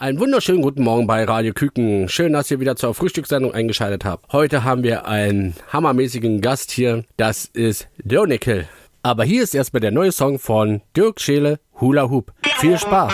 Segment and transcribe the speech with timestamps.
[0.00, 2.08] Einen wunderschönen guten Morgen bei Radio Küken.
[2.08, 4.32] Schön, dass ihr wieder zur Frühstückssendung eingeschaltet habt.
[4.32, 7.04] Heute haben wir einen hammermäßigen Gast hier.
[7.18, 8.66] Das ist Dörnickel.
[9.02, 12.32] Aber hier ist erstmal der neue Song von Dirk Scheele, Hula Hoop.
[12.60, 13.12] Viel Spaß!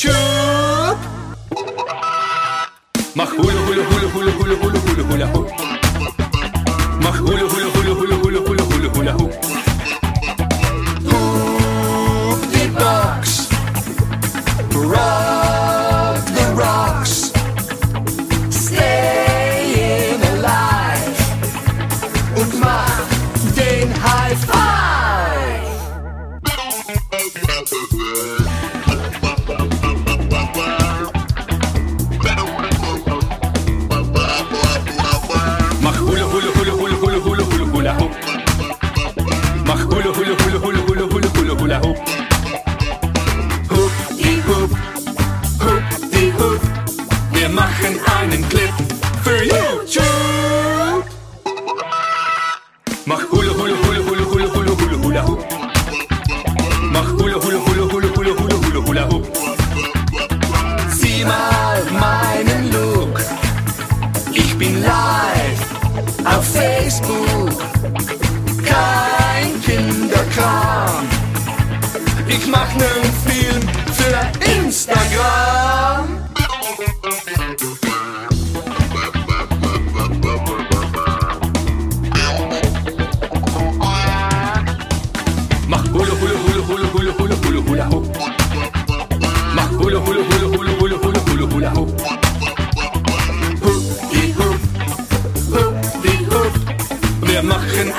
[0.00, 0.29] choo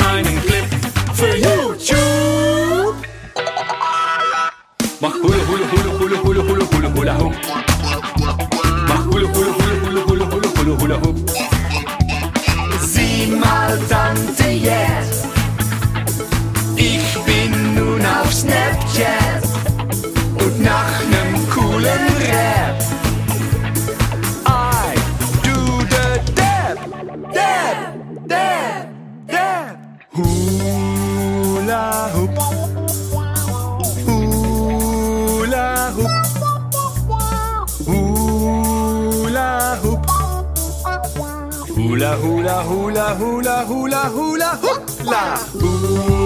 [0.08, 0.66] einen Clip
[1.14, 2.96] für YouTube.
[5.00, 7.36] Mach Hula Hula Hula Hula Hula Hula Hula Hula Hoop.
[8.88, 11.51] Mach Hula Hula Hula Hula Hula Hula Hula Hula Hoop.
[42.62, 44.50] Hula hula hula hula hula hula.
[44.62, 46.21] hoop la hula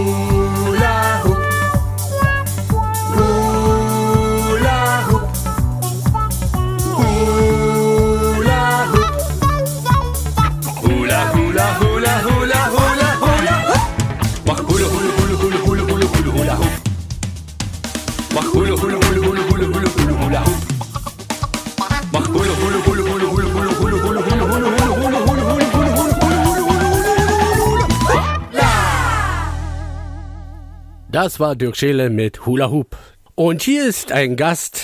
[31.26, 32.96] Das war Dirk Scheele mit Hula Hoop.
[33.34, 34.84] Und hier ist ein Gast,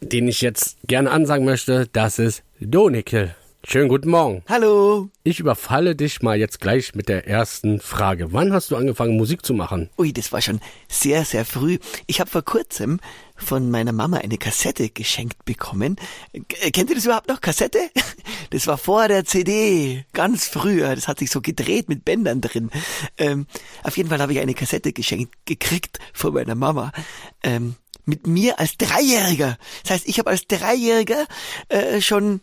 [0.00, 1.88] den ich jetzt gerne ansagen möchte.
[1.92, 3.34] Das ist Donikel.
[3.66, 4.42] Schönen guten Morgen.
[4.46, 5.08] Hallo.
[5.22, 8.32] Ich überfalle dich mal jetzt gleich mit der ersten Frage.
[8.32, 9.88] Wann hast du angefangen, Musik zu machen?
[9.96, 11.78] Ui, das war schon sehr, sehr früh.
[12.06, 13.00] Ich habe vor kurzem
[13.36, 15.96] von meiner Mama eine Kassette geschenkt bekommen.
[16.48, 17.40] K- Kennt ihr das überhaupt noch?
[17.40, 17.78] Kassette?
[18.50, 20.94] Das war vor der CD, ganz früher.
[20.94, 22.70] Das hat sich so gedreht mit Bändern drin.
[23.18, 23.46] Ähm,
[23.82, 26.92] auf jeden Fall habe ich eine Kassette geschenkt gekriegt von meiner Mama.
[27.42, 27.74] Ähm,
[28.04, 29.58] mit mir als Dreijähriger.
[29.82, 31.26] Das heißt, ich habe als Dreijähriger
[31.68, 32.40] äh, schon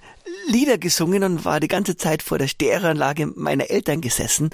[0.48, 4.50] Lieder gesungen und war die ganze Zeit vor der Stereoanlage meiner Eltern gesessen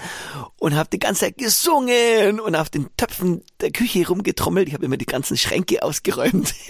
[0.57, 4.67] und habe die ganze Zeit gesungen und auf den Töpfen der Küche rumgetrommelt.
[4.67, 6.53] Ich habe immer die ganzen Schränke ausgeräumt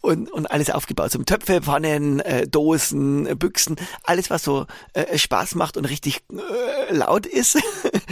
[0.00, 1.10] und, und alles aufgebaut.
[1.12, 6.22] So Töpfe, Pfannen, äh, Dosen, äh, Büchsen, alles was so äh, Spaß macht und richtig
[6.30, 7.58] äh, laut ist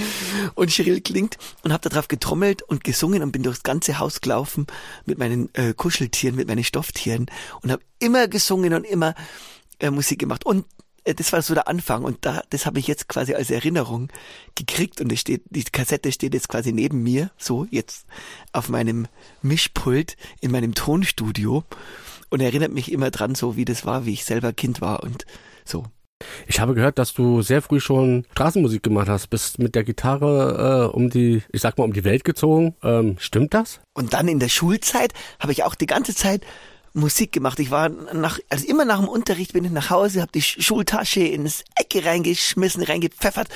[0.54, 4.66] und schrill klingt und habe darauf getrommelt und gesungen und bin durchs ganze Haus gelaufen
[5.06, 7.26] mit meinen äh, Kuscheltieren, mit meinen Stofftieren
[7.62, 9.14] und habe immer gesungen und immer
[9.78, 10.46] äh, Musik gemacht.
[10.46, 10.79] Und äh,
[11.14, 14.08] das war so der Anfang und da, das habe ich jetzt quasi als Erinnerung
[14.54, 18.06] gekriegt und es steht, die Kassette steht jetzt quasi neben mir, so jetzt
[18.52, 19.06] auf meinem
[19.42, 21.64] Mischpult in meinem Tonstudio
[22.30, 25.26] und erinnert mich immer dran, so wie das war, wie ich selber Kind war und
[25.64, 25.84] so.
[26.46, 30.90] Ich habe gehört, dass du sehr früh schon Straßenmusik gemacht hast, bist mit der Gitarre
[30.90, 32.74] äh, um die, ich sag mal, um die Welt gezogen.
[32.82, 33.80] Ähm, stimmt das?
[33.94, 36.44] Und dann in der Schulzeit habe ich auch die ganze Zeit
[36.92, 37.58] Musik gemacht.
[37.60, 41.20] Ich war nach, also immer nach dem Unterricht bin ich nach Hause, habe die Schultasche
[41.20, 43.48] ins Ecke reingeschmissen, reingepfeffert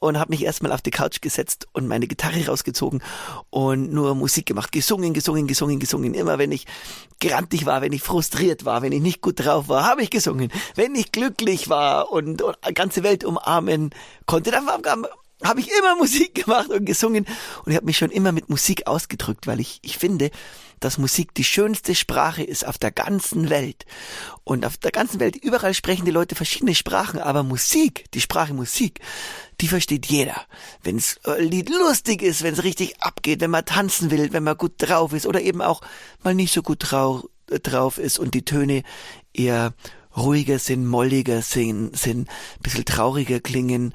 [0.00, 3.02] und habe mich erstmal auf die Couch gesetzt und meine Gitarre rausgezogen
[3.50, 6.14] und nur Musik gemacht, gesungen, gesungen, gesungen, gesungen.
[6.14, 6.66] Immer wenn ich
[7.20, 10.50] grantig war, wenn ich frustriert war, wenn ich nicht gut drauf war, habe ich gesungen.
[10.74, 13.90] Wenn ich glücklich war und, und ganze Welt umarmen
[14.26, 14.80] konnte, dann war,
[15.42, 17.26] habe ich immer Musik gemacht und gesungen
[17.64, 20.30] und ich habe mich schon immer mit Musik ausgedrückt, weil ich, ich finde,
[20.80, 23.84] dass Musik die schönste Sprache ist auf der ganzen Welt.
[24.44, 28.54] Und auf der ganzen Welt, überall sprechen die Leute verschiedene Sprachen, aber Musik, die Sprache
[28.54, 29.00] Musik,
[29.60, 30.40] die versteht jeder.
[30.82, 34.56] Wenn's äh, Lied lustig ist, wenn es richtig abgeht, wenn man tanzen will, wenn man
[34.56, 35.80] gut drauf ist oder eben auch
[36.22, 38.82] mal nicht so gut trau äh, drauf ist und die Töne
[39.32, 39.74] eher
[40.16, 43.94] ruhiger sind, molliger sind, sind ein bisschen trauriger klingen.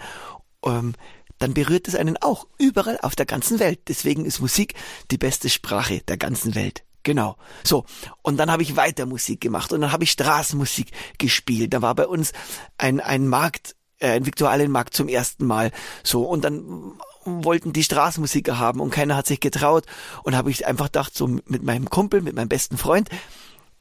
[0.64, 0.94] Ähm,
[1.42, 3.80] dann berührt es einen auch überall auf der ganzen Welt.
[3.88, 4.76] Deswegen ist Musik
[5.10, 6.84] die beste Sprache der ganzen Welt.
[7.04, 7.36] Genau.
[7.64, 7.86] So.
[8.22, 11.74] Und dann habe ich weiter Musik gemacht und dann habe ich Straßenmusik gespielt.
[11.74, 12.32] Da war bei uns
[12.78, 15.72] ein, ein Markt, äh, ein Viktualienmarkt zum ersten Mal.
[16.04, 16.24] So.
[16.26, 16.94] Und dann
[17.26, 19.86] wollten die Straßenmusiker haben und keiner hat sich getraut.
[20.24, 23.10] Und habe ich einfach gedacht, so mit meinem Kumpel, mit meinem besten Freund,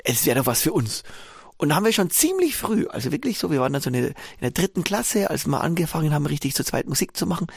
[0.03, 1.03] es wäre doch was für uns.
[1.61, 4.07] Und da haben wir schon ziemlich früh, also wirklich so, wir waren dann so eine,
[4.07, 7.49] in der dritten Klasse, als wir angefangen haben, richtig zu zweit Musik zu machen,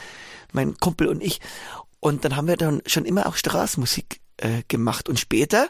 [0.52, 1.40] mein Kumpel und ich.
[2.00, 5.08] Und dann haben wir dann schon immer auch Straßenmusik äh, gemacht.
[5.08, 5.68] Und später,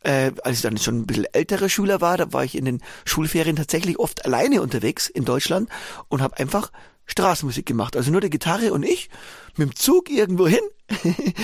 [0.00, 2.80] äh, als ich dann schon ein bisschen älterer Schüler war, da war ich in den
[3.04, 5.68] Schulferien tatsächlich oft alleine unterwegs in Deutschland
[6.08, 6.72] und habe einfach
[7.06, 7.96] Straßenmusik gemacht.
[7.96, 9.08] Also nur die Gitarre und ich
[9.56, 10.60] mit dem Zug irgendwo hin.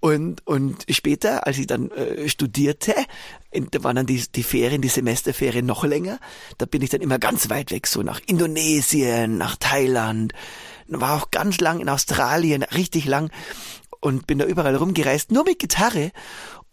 [0.00, 2.94] und, und später, als ich dann äh, studierte,
[3.50, 6.18] in, da waren dann die, die Ferien, die Semesterferien noch länger,
[6.58, 10.32] da bin ich dann immer ganz weit weg, so nach Indonesien, nach Thailand,
[10.88, 13.30] war auch ganz lang in Australien, richtig lang
[14.00, 16.12] und bin da überall rumgereist, nur mit Gitarre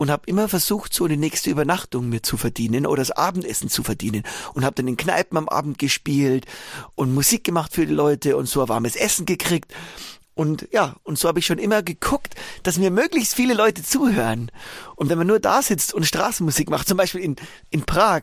[0.01, 3.83] und habe immer versucht, so eine nächste Übernachtung mir zu verdienen oder das Abendessen zu
[3.83, 4.23] verdienen
[4.55, 6.47] und habe dann in Kneipen am Abend gespielt
[6.95, 9.71] und Musik gemacht für die Leute und so warmes Essen gekriegt
[10.33, 12.33] und ja, und so habe ich schon immer geguckt,
[12.63, 14.51] dass mir möglichst viele Leute zuhören.
[14.95, 17.35] Und wenn man nur da sitzt und Straßenmusik macht, zum Beispiel in,
[17.69, 18.21] in Prag,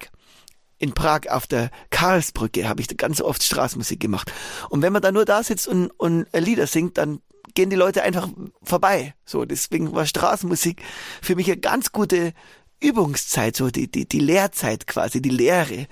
[0.78, 4.32] in Prag auf der Karlsbrücke habe ich ganz oft Straßenmusik gemacht.
[4.68, 7.20] Und wenn man da nur da sitzt und, und Lieder singt, dann
[7.58, 8.28] gehen die Leute einfach
[8.62, 9.14] vorbei.
[9.24, 10.80] So, deswegen war Straßenmusik
[11.20, 12.32] für mich eine ganz gute
[12.80, 15.88] Übungszeit, so die, die, die Lehrzeit quasi, die Lehre.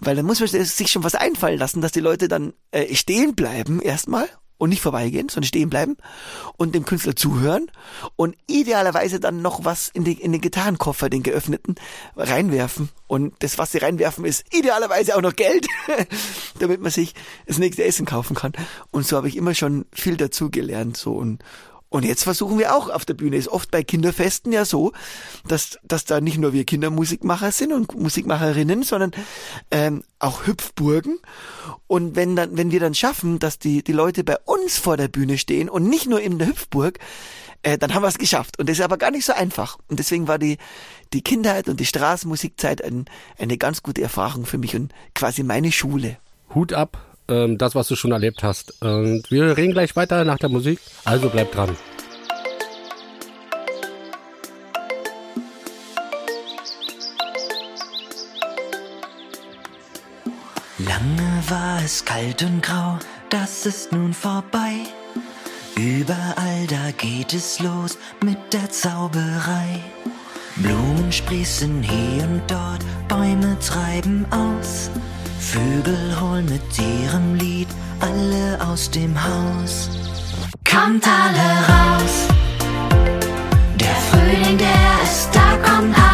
[0.00, 3.36] Weil dann muss man sich schon was einfallen lassen, dass die Leute dann äh, stehen
[3.36, 4.28] bleiben erstmal
[4.58, 5.96] und nicht vorbeigehen, sondern stehen bleiben
[6.56, 7.70] und dem Künstler zuhören
[8.16, 11.76] und idealerweise dann noch was in, die, in den Gitarrenkoffer, den geöffneten,
[12.16, 12.90] reinwerfen.
[13.06, 15.66] Und das, was sie reinwerfen, ist idealerweise auch noch Geld,
[16.58, 17.14] damit man sich
[17.46, 18.52] das nächste Essen kaufen kann.
[18.90, 20.96] Und so habe ich immer schon viel dazu gelernt.
[20.96, 21.42] So und,
[21.90, 23.36] und jetzt versuchen wir auch auf der Bühne.
[23.36, 24.92] Ist oft bei Kinderfesten ja so,
[25.46, 29.12] dass, dass da nicht nur wir Kindermusikmacher sind und Musikmacherinnen, sondern
[29.70, 31.18] ähm, auch Hüpfburgen.
[31.86, 35.08] Und wenn dann, wenn wir dann schaffen, dass die, die Leute bei uns vor der
[35.08, 36.98] Bühne stehen und nicht nur in der Hüpfburg,
[37.62, 38.58] äh, dann haben wir es geschafft.
[38.58, 39.78] Und das ist aber gar nicht so einfach.
[39.88, 40.58] Und deswegen war die,
[41.14, 43.06] die Kindheit und die Straßenmusikzeit ein,
[43.38, 46.18] eine ganz gute Erfahrung für mich und quasi meine Schule.
[46.54, 48.82] Hut ab ähm, das, was du schon erlebt hast.
[48.82, 50.80] Und wir reden gleich weiter nach der Musik.
[51.04, 51.76] Also bleib dran.
[60.78, 62.98] Lange war es kalt und grau,
[63.30, 64.84] das ist nun vorbei.
[65.76, 69.80] Überall da geht es los mit der Zauberei.
[70.56, 74.90] Blumen sprießen hier und dort, Bäume treiben aus.
[75.40, 77.68] Vögel holen mit ihrem Lied
[78.00, 79.88] alle aus dem Haus.
[80.68, 82.28] Kommt alle raus.
[83.80, 86.07] Der Frühling, der ist da, kommt alle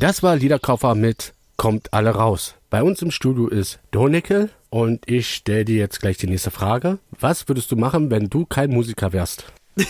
[0.00, 2.54] Das war Liederkoffer mit Kommt alle raus.
[2.70, 7.00] Bei uns im Studio ist Donickel und ich stelle dir jetzt gleich die nächste Frage.
[7.10, 9.44] Was würdest du machen, wenn du kein Musiker wärst?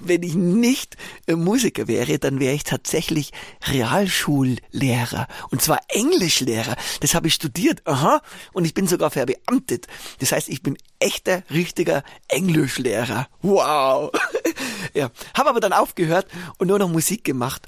[0.00, 0.96] Wenn ich nicht
[1.26, 3.32] äh, Musiker wäre, dann wäre ich tatsächlich
[3.66, 5.26] Realschullehrer.
[5.50, 6.76] Und zwar Englischlehrer.
[7.00, 7.82] Das habe ich studiert.
[7.86, 8.22] Aha.
[8.52, 9.88] Und ich bin sogar verbeamtet.
[10.20, 13.28] Das heißt, ich bin echter, richtiger Englischlehrer.
[13.42, 14.12] Wow.
[14.94, 15.10] ja.
[15.36, 16.26] Habe aber dann aufgehört
[16.58, 17.66] und nur noch Musik gemacht.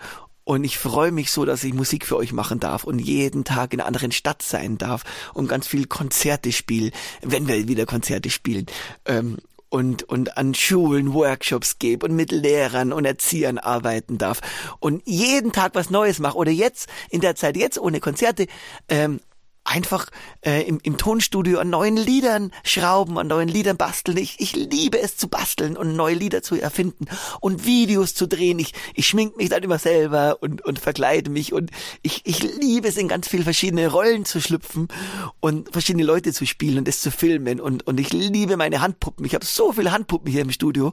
[0.49, 3.75] Und ich freue mich so, dass ich Musik für euch machen darf und jeden Tag
[3.75, 6.90] in einer anderen Stadt sein darf und ganz viel Konzerte spielen,
[7.21, 8.64] wenn wir wieder Konzerte spielen.
[9.05, 9.37] Ähm,
[9.69, 14.40] und, und an Schulen Workshops gebe und mit Lehrern und Erziehern arbeiten darf
[14.81, 18.47] und jeden Tag was Neues mache oder jetzt, in der Zeit jetzt ohne Konzerte,
[18.88, 19.21] ähm,
[19.69, 20.07] einfach
[20.41, 24.17] äh, im, im Tonstudio an neuen Liedern schrauben, an neuen Liedern basteln.
[24.17, 27.07] Ich, ich liebe es zu basteln und neue Lieder zu erfinden
[27.41, 28.59] und Videos zu drehen.
[28.59, 31.71] Ich, ich schmink mich dann immer selber und, und verkleide mich und
[32.03, 34.89] ich, ich liebe es in ganz viele verschiedene Rollen zu schlüpfen
[35.41, 39.25] und verschiedene Leute zu spielen und das zu filmen und, und ich liebe meine Handpuppen.
[39.25, 40.93] Ich habe so viele Handpuppen hier im Studio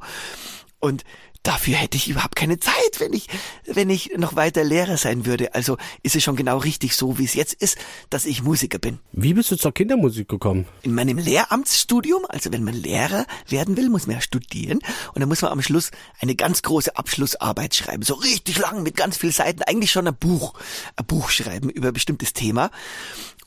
[0.79, 1.03] und
[1.45, 3.27] dafür hätte ich überhaupt keine Zeit, wenn ich,
[3.65, 5.53] wenn ich noch weiter Lehrer sein würde.
[5.53, 7.77] Also ist es schon genau richtig so, wie es jetzt ist,
[8.09, 8.99] dass ich Musiker bin.
[9.11, 10.65] Wie bist du zur Kindermusik gekommen?
[10.81, 14.79] In meinem Lehramtsstudium, also wenn man Lehrer werden will, muss man ja studieren
[15.13, 18.97] und dann muss man am Schluss eine ganz große Abschlussarbeit schreiben, so richtig lang mit
[18.97, 20.53] ganz vielen Seiten, eigentlich schon ein Buch,
[20.95, 22.71] ein Buch schreiben über ein bestimmtes Thema.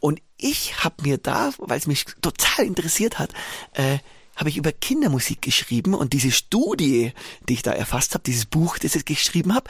[0.00, 3.32] Und ich habe mir da, weil es mich total interessiert hat,
[3.74, 3.98] äh,
[4.38, 7.12] habe ich über Kindermusik geschrieben und diese Studie,
[7.48, 9.68] die ich da erfasst habe, dieses Buch, das ich geschrieben habe,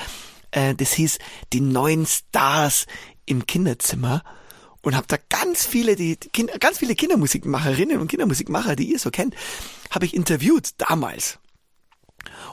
[0.51, 1.19] äh, das hieß
[1.55, 2.87] Die neuen Stars
[3.25, 4.23] im Kinderzimmer
[4.83, 9.11] und habe da ganz viele, die, Kinder, ganz viele Kindermusikmacherinnen und Kindermusikmacher, die ihr so
[9.11, 9.35] kennt,
[9.91, 11.39] habe ich interviewt damals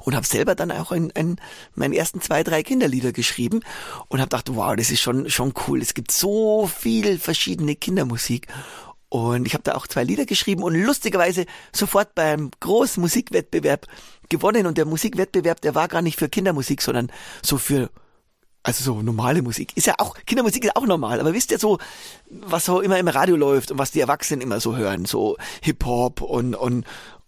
[0.04, 1.38] und habe selber dann auch ein, ein,
[1.74, 3.62] meine ersten zwei, drei Kinderlieder geschrieben
[4.08, 5.82] und habe gedacht, wow, das ist schon schon cool.
[5.82, 8.48] Es gibt so viel verschiedene Kindermusik
[9.10, 13.88] und ich habe da auch zwei Lieder geschrieben und lustigerweise sofort beim großen Musikwettbewerb
[14.30, 14.66] gewonnen.
[14.66, 17.90] Und der Musikwettbewerb, der war gar nicht für Kindermusik, sondern so für
[18.66, 19.78] also so normale Musik.
[19.78, 21.78] Ist ja auch, Kindermusik ist auch normal, aber wisst ihr so,
[22.30, 26.22] was so immer im Radio läuft und was die Erwachsenen immer so hören, so Hip-Hop
[26.22, 26.86] und, und,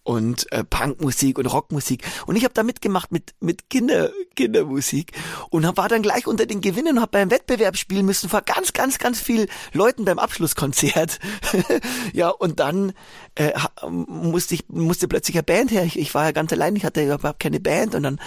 [0.08, 2.02] und äh, Punkmusik und Rockmusik.
[2.28, 5.12] Und ich habe da mitgemacht mit mit Kinder Kindermusik
[5.50, 8.42] und hab, war dann gleich unter den Gewinnen und habe beim Wettbewerb spielen müssen vor
[8.42, 11.20] ganz ganz ganz viel Leuten beim Abschlusskonzert.
[12.14, 12.94] ja und dann
[13.36, 13.52] äh,
[13.86, 15.84] musste ich musste plötzlich eine Band her.
[15.84, 18.22] Ich, ich war ja ganz allein, ich hatte überhaupt keine Band und dann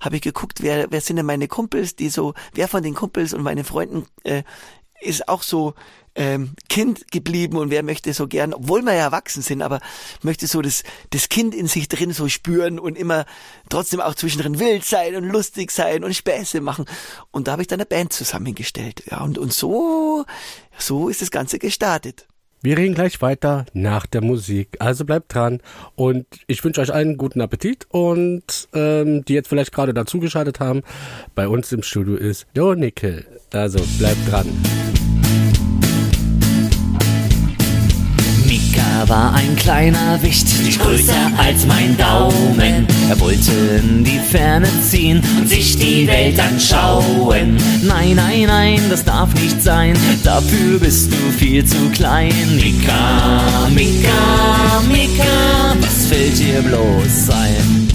[0.00, 3.34] habe ich geguckt, wer wer sind denn meine Kumpels, die so wer von den Kumpels
[3.34, 4.42] und meinen Freunden äh,
[5.02, 5.74] ist auch so
[6.16, 9.80] ähm, Kind geblieben und wer möchte so gern, obwohl wir ja erwachsen sind, aber
[10.22, 13.26] möchte so das, das Kind in sich drin so spüren und immer
[13.68, 16.86] trotzdem auch zwischendrin wild sein und lustig sein und Späße machen.
[17.30, 19.04] Und da habe ich dann eine Band zusammengestellt.
[19.10, 20.24] Ja, und, und so,
[20.78, 22.26] so ist das Ganze gestartet.
[22.62, 24.76] Wir reden gleich weiter nach der Musik.
[24.80, 25.60] Also bleibt dran
[25.94, 30.82] und ich wünsche euch einen guten Appetit und ähm, die jetzt vielleicht gerade dazugeschaltet haben,
[31.34, 33.26] bei uns im Studio ist Donickel.
[33.52, 34.46] Also bleibt dran.
[38.96, 42.86] Mika war ein kleiner Wicht, nicht größer als mein Daumen.
[43.08, 47.58] Er wollte in die Ferne ziehen und sich die Welt anschauen.
[47.82, 52.32] Nein, nein, nein, das darf nicht sein, dafür bist du viel zu klein.
[52.56, 57.85] Mika, Mika, Mika, was fällt dir bloß ein?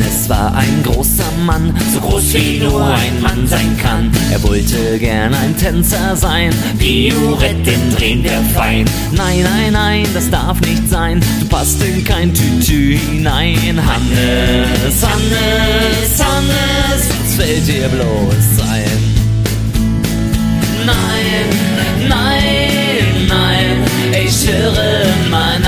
[0.00, 4.10] Hannes war ein großer Mann, so groß wie nur ein Mann sein kann.
[4.30, 8.86] Er wollte gern ein Tänzer sein, Pioretten drehen der fein.
[9.12, 13.78] Nein, nein, nein, das darf nicht sein, du passt in kein Tütü hinein.
[13.84, 19.00] Hannes, Hannes, Hannes, was fällt dir bloß ein?
[20.86, 25.60] Nein, nein, nein, ich höre mal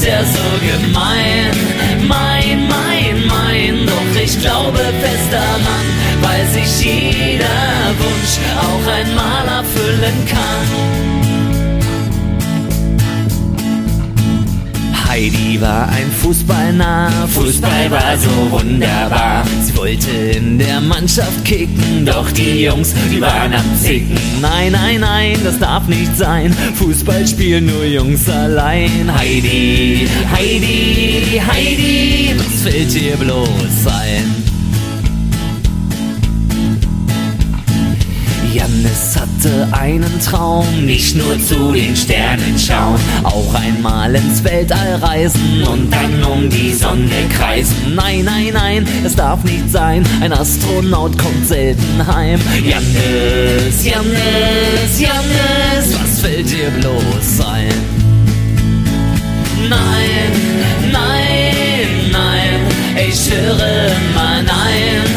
[0.00, 1.50] ist ja so gemein.
[2.08, 5.86] Mein, mein, mein, doch ich glaube fest daran,
[6.22, 10.99] weil sich jeder Wunsch auch einmal erfüllen kann.
[15.20, 19.44] Heidi war ein Fußballnah, Fußball war so wunderbar.
[19.60, 24.16] Sie wollte in der Mannschaft kicken, doch die Jungs, die waren am Zicken.
[24.40, 26.54] Nein, nein, nein, das darf nicht sein.
[26.74, 29.14] Fußball spielen nur Jungs allein.
[29.14, 34.49] Heidi, Heidi, Heidi, was fällt dir bloß ein?
[39.40, 45.90] Hatte einen Traum, nicht nur zu den Sternen schauen, auch einmal ins Weltall reisen und
[45.90, 47.94] dann um die Sonne kreisen.
[47.94, 52.38] Nein, nein, nein, es darf nicht sein, ein Astronaut kommt selten heim.
[52.62, 57.68] Jannis, Jannis, Jannis, was fällt dir bloß ein?
[59.70, 65.09] Nein, nein, nein, ich höre mal nein,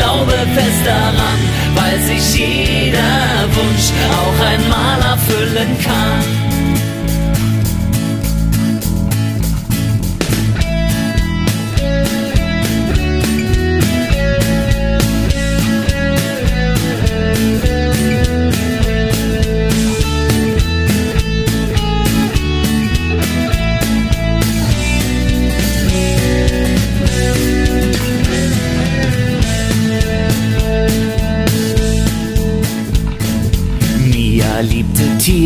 [0.00, 1.40] glaube fest daran,
[1.74, 3.12] weil sich jeder
[3.56, 3.86] Wunsch
[4.20, 6.49] auch einmal erfüllen kann.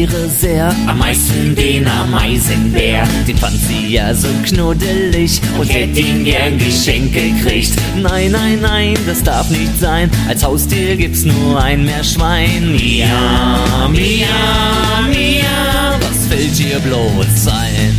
[0.04, 3.08] Tiere sehr, am meisten den Ameisenbär.
[3.26, 7.72] Den fand sie ja so knuddelig und hätte ihn gern Geschenk gekriegt.
[7.96, 10.10] Nein, nein, nein, das darf nicht sein.
[10.28, 12.72] Als Haustier gibt's nur ein Meerschwein.
[12.72, 14.26] Mia, Mia,
[15.08, 17.96] Mia, was fällt dir bloß ein?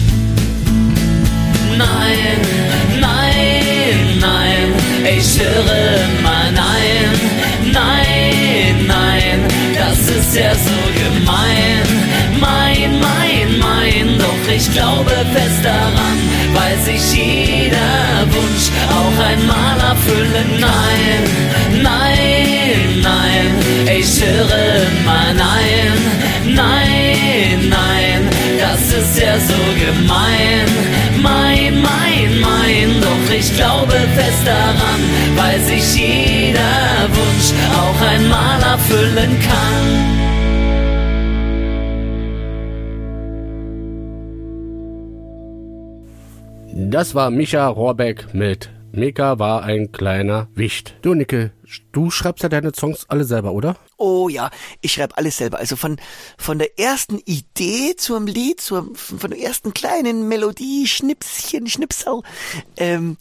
[1.75, 2.39] Nein,
[3.01, 9.39] nein, nein, ich höre mal nein, nein, nein,
[9.75, 11.54] das ist ja so gemein.
[12.85, 16.17] Mein, mein, mein, doch ich glaube fest daran,
[16.53, 20.59] weil sich jeder Wunsch auch einmal erfüllen.
[20.59, 25.97] Nein, nein, nein, ich höre mal nein,
[26.45, 30.67] nein, nein, das ist ja so gemein.
[31.23, 35.01] Mein, mein, mein, doch ich glaube fest daran,
[35.35, 40.34] weil sich jeder Wunsch auch einmal erfüllen kann.
[46.87, 50.95] Das war Micha Rohrbeck mit Mika war ein kleiner Wicht.
[51.01, 51.51] Du, Nicke,
[51.91, 53.75] du schreibst ja deine Songs alle selber, oder?
[53.97, 55.57] Oh ja, ich schreibe alles selber.
[55.57, 55.97] Also von,
[56.37, 62.21] von der ersten Idee zum Lied, zur, von der ersten kleinen Melodie, Schnipschen, Schnipsel,
[62.77, 63.17] ähm,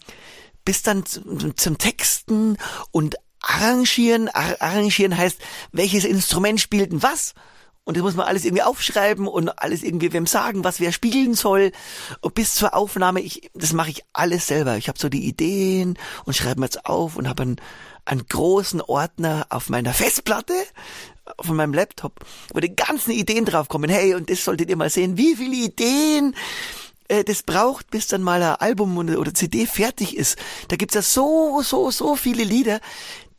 [0.66, 2.58] bis dann zum, zum Texten
[2.92, 4.28] und Arrangieren.
[4.28, 5.40] Ar arrangieren heißt,
[5.72, 7.34] welches Instrument spielt denn was?
[7.86, 11.34] Und das muss man alles irgendwie aufschreiben und alles irgendwie wem sagen, was wer spielen
[11.34, 11.70] soll.
[12.22, 14.78] Und bis zur Aufnahme, ich, das mache ich alles selber.
[14.78, 17.56] Ich habe so die Ideen und schreibe mir jetzt auf und habe einen,
[18.06, 20.54] einen großen Ordner auf meiner Festplatte
[21.40, 22.20] von meinem Laptop,
[22.54, 23.90] wo die ganzen Ideen draufkommen.
[23.90, 26.34] Hey, und das solltet ihr mal sehen, wie viele Ideen
[27.08, 30.38] äh, das braucht, bis dann mal ein Album oder CD fertig ist.
[30.68, 32.80] Da gibt's ja so, so, so viele Lieder,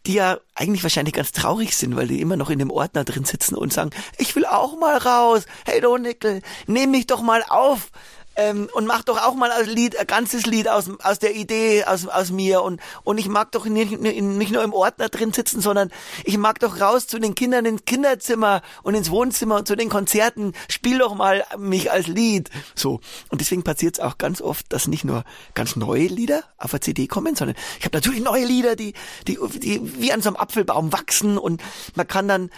[0.06, 3.26] die ja eigentlich wahrscheinlich ganz traurig sind, weil die immer noch in dem Ordner drin
[3.26, 5.46] sitzen und sagen, ich will auch mal raus.
[5.66, 7.92] Hey Donickel, nimm mich doch mal auf
[8.36, 11.84] ähm, und mach doch auch mal ein Lied, ein ganzes Lied aus, aus der Idee,
[11.86, 15.62] aus, aus mir und, und ich mag doch nicht, nicht nur im Ordner drin sitzen,
[15.62, 15.92] sondern
[16.24, 19.90] ich mag doch raus zu den Kindern ins Kinderzimmer und ins Wohnzimmer und zu den
[19.90, 22.50] Konzerten, spiel doch mal mich als Lied.
[22.76, 23.00] So.
[23.30, 26.82] Und deswegen passiert es auch ganz oft, dass nicht nur ganz neue Lieder auf der
[26.82, 28.94] CD kommen, sondern ich habe natürlich neue Lieder, die,
[29.28, 31.62] die, die wie an so einem Apfelbaum wachsen und
[31.96, 32.50] man kann dann,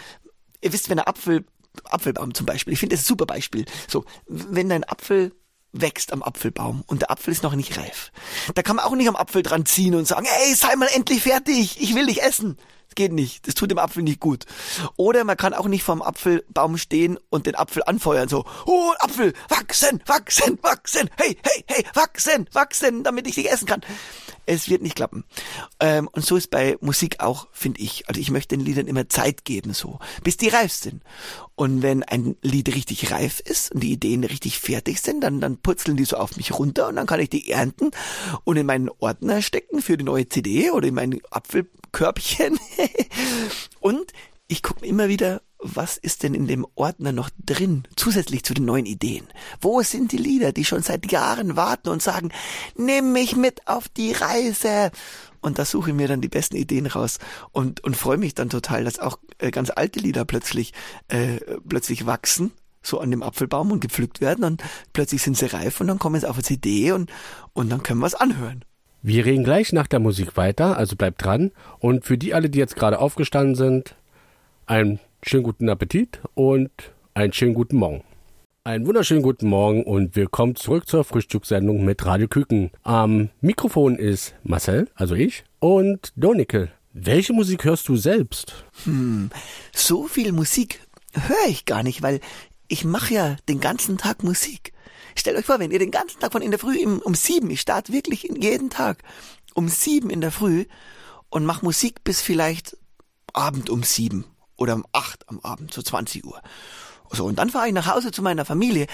[0.61, 1.45] ihr wisst, wenn ein Apfel
[1.83, 2.73] Apfelbaum zum Beispiel.
[2.73, 3.65] Ich finde das ein super Beispiel.
[3.87, 5.31] So, wenn dein Apfel
[5.71, 8.11] wächst am Apfelbaum und der Apfel ist noch nicht reif.
[8.55, 11.23] Da kann man auch nicht am Apfel dran ziehen und sagen, hey, sei mal endlich
[11.23, 12.57] fertig, ich will dich essen.
[12.87, 13.47] Das geht nicht.
[13.47, 14.45] Das tut dem Apfel nicht gut.
[14.95, 19.33] Oder man kann auch nicht vorm Apfelbaum stehen und den Apfel anfeuern, so, oh, Apfel,
[19.49, 23.81] wachsen, wachsen, wachsen, hey, hey, hey, wachsen, wachsen, damit ich dich essen kann.
[24.47, 25.25] Es wird nicht klappen.
[25.79, 28.07] Ähm, und so ist bei Musik auch, finde ich.
[28.07, 31.03] Also ich möchte den Liedern immer Zeit geben, so, bis die reif sind.
[31.55, 35.57] Und wenn ein Lied richtig reif ist und die Ideen richtig fertig sind, dann, dann
[35.57, 37.91] purzeln die so auf mich runter und dann kann ich die ernten
[38.45, 42.57] und in meinen Ordner stecken für die neue CD oder in mein Apfelkörbchen.
[43.81, 44.13] und
[44.47, 48.65] ich gucke immer wieder, was ist denn in dem Ordner noch drin, zusätzlich zu den
[48.65, 49.27] neuen Ideen?
[49.59, 52.31] Wo sind die Lieder, die schon seit Jahren warten und sagen,
[52.75, 54.91] nimm mich mit auf die Reise?
[55.41, 57.19] Und da suche ich mir dann die besten Ideen raus
[57.51, 60.73] und, und freue mich dann total, dass auch äh, ganz alte Lieder plötzlich,
[61.07, 65.81] äh, plötzlich wachsen, so an dem Apfelbaum und gepflückt werden und plötzlich sind sie reif
[65.81, 67.09] und dann kommen sie auf eine CD und,
[67.53, 68.63] und dann können wir es anhören.
[69.01, 71.51] Wir reden gleich nach der Musik weiter, also bleibt dran.
[71.79, 73.95] Und für die alle, die jetzt gerade aufgestanden sind,
[74.65, 76.71] einen schönen guten Appetit und
[77.13, 78.03] einen schönen guten Morgen.
[78.63, 82.71] Einen wunderschönen guten Morgen und willkommen zurück zur Frühstückssendung mit Radio Küken.
[82.83, 86.71] Am Mikrofon ist Marcel, also ich, und Donikel.
[86.93, 88.65] Welche Musik hörst du selbst?
[88.83, 89.29] Hm,
[89.73, 90.81] so viel Musik
[91.13, 92.19] höre ich gar nicht, weil
[92.67, 94.73] ich mache ja den ganzen Tag Musik.
[95.15, 97.61] Stellt euch vor, wenn ihr den ganzen Tag von in der Früh um sieben, ich
[97.61, 99.03] starte wirklich jeden Tag
[99.53, 100.65] um sieben in der Früh
[101.29, 102.77] und mache Musik bis vielleicht
[103.33, 104.25] Abend um sieben
[104.57, 106.41] oder um acht am Abend, so 20 Uhr.
[107.11, 108.87] So, und dann fahre ich nach Hause zu meiner Familie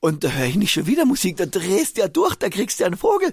[0.00, 2.80] und da höre ich nicht schon wieder Musik, da drehst du ja durch, da kriegst
[2.80, 3.32] du einen Vogel.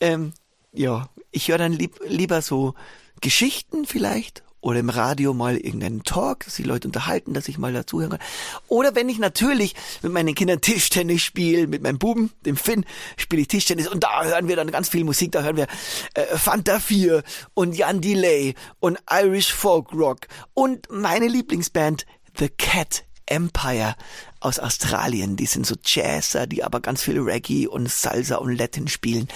[0.00, 0.32] Ähm,
[0.72, 2.74] ja, ich höre dann lieb, lieber so
[3.20, 7.72] Geschichten vielleicht oder im Radio mal irgendeinen Talk, dass die Leute unterhalten, dass ich mal
[7.72, 8.20] dazuhören kann.
[8.68, 12.84] Oder wenn ich natürlich mit meinen Kindern Tischtennis spiele, mit meinem Buben, dem Finn,
[13.16, 15.66] spiele ich Tischtennis und da hören wir dann ganz viel Musik, da hören wir
[16.14, 17.22] äh, Fanta 4
[17.54, 22.06] und Jan Delay und Irish Folk Rock und meine Lieblingsband
[22.38, 23.94] The Cat Empire
[24.40, 25.36] aus Australien.
[25.36, 29.28] Die sind so Jazzer, die aber ganz viel Reggae und Salsa und Latin spielen.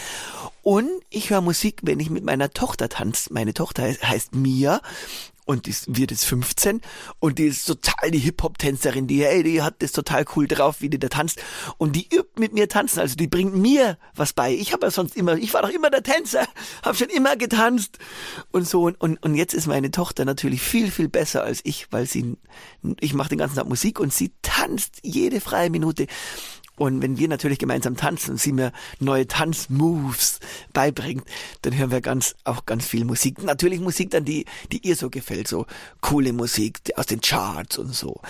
[0.63, 3.33] Und ich höre Musik, wenn ich mit meiner Tochter tanze.
[3.33, 4.81] Meine Tochter heißt Mia
[5.45, 6.81] und die wird jetzt 15
[7.19, 10.89] und die ist total die Hip-Hop-Tänzerin, die, ey, die hat das total cool drauf, wie
[10.89, 11.43] die da tanzt
[11.79, 14.55] und die übt mit mir tanzen, also die bringt mir was bei.
[14.55, 16.47] Ich habe ja sonst immer, ich war doch immer der Tänzer,
[16.85, 17.99] habe schon immer getanzt
[18.53, 21.89] und so und, und, und jetzt ist meine Tochter natürlich viel, viel besser als ich,
[21.91, 22.37] weil sie,
[23.01, 26.07] ich mache den ganzen Tag Musik und sie tanzt jede freie Minute
[26.77, 30.41] und wenn wir natürlich gemeinsam tanzen und sie mir neue Tanzmoves
[30.73, 31.25] beibringt,
[31.63, 33.43] dann hören wir ganz, auch ganz viel Musik.
[33.43, 35.67] Natürlich Musik dann, die, die ihr so gefällt, so
[36.01, 38.21] coole Musik aus den Charts und so.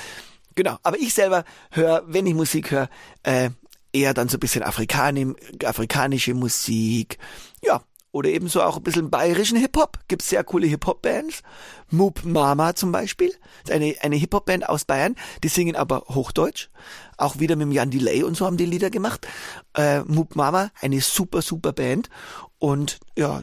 [0.54, 0.76] Genau.
[0.82, 2.90] Aber ich selber höre, wenn ich Musik höre,
[3.22, 3.50] äh,
[3.92, 7.18] eher dann so ein bisschen Afrikani afrikanische Musik.
[7.62, 9.98] Ja, oder ebenso auch ein bisschen bayerischen Hip-Hop.
[10.06, 11.42] Gibt sehr coole Hip-Hop-Bands.
[11.90, 13.30] Moop Mama zum Beispiel.
[13.64, 15.16] Das ist eine, eine Hip-Hop-Band aus Bayern.
[15.42, 16.68] Die singen aber Hochdeutsch.
[17.16, 19.26] Auch wieder mit dem Jan Delay und so haben die Lieder gemacht.
[19.74, 22.10] Äh, Moop Mama, eine super, super Band.
[22.58, 23.42] Und ja,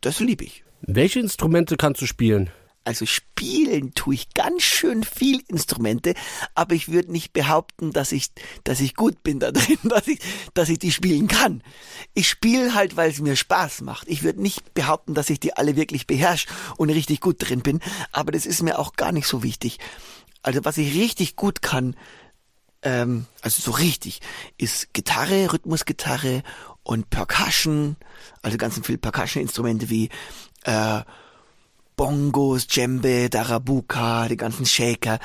[0.00, 0.64] das liebe ich.
[0.82, 2.50] Welche Instrumente kannst du spielen?
[2.88, 6.14] Also spielen tue ich ganz schön viel Instrumente,
[6.54, 8.30] aber ich würde nicht behaupten, dass ich,
[8.64, 10.20] dass ich gut bin da drin, dass ich,
[10.54, 11.62] dass ich die spielen kann.
[12.14, 14.08] Ich spiele halt, weil es mir Spaß macht.
[14.08, 16.48] Ich würde nicht behaupten, dass ich die alle wirklich beherrsche
[16.78, 19.78] und richtig gut drin bin, aber das ist mir auch gar nicht so wichtig.
[20.40, 21.94] Also was ich richtig gut kann,
[22.80, 24.22] ähm, also so richtig,
[24.56, 26.42] ist Gitarre, Rhythmusgitarre
[26.84, 27.96] und Percussion,
[28.40, 30.08] also ganz viel Percussion-Instrumente wie
[30.64, 31.02] äh,
[31.98, 35.18] Bongos, Djembe, Darabuka, die ganzen Shaker,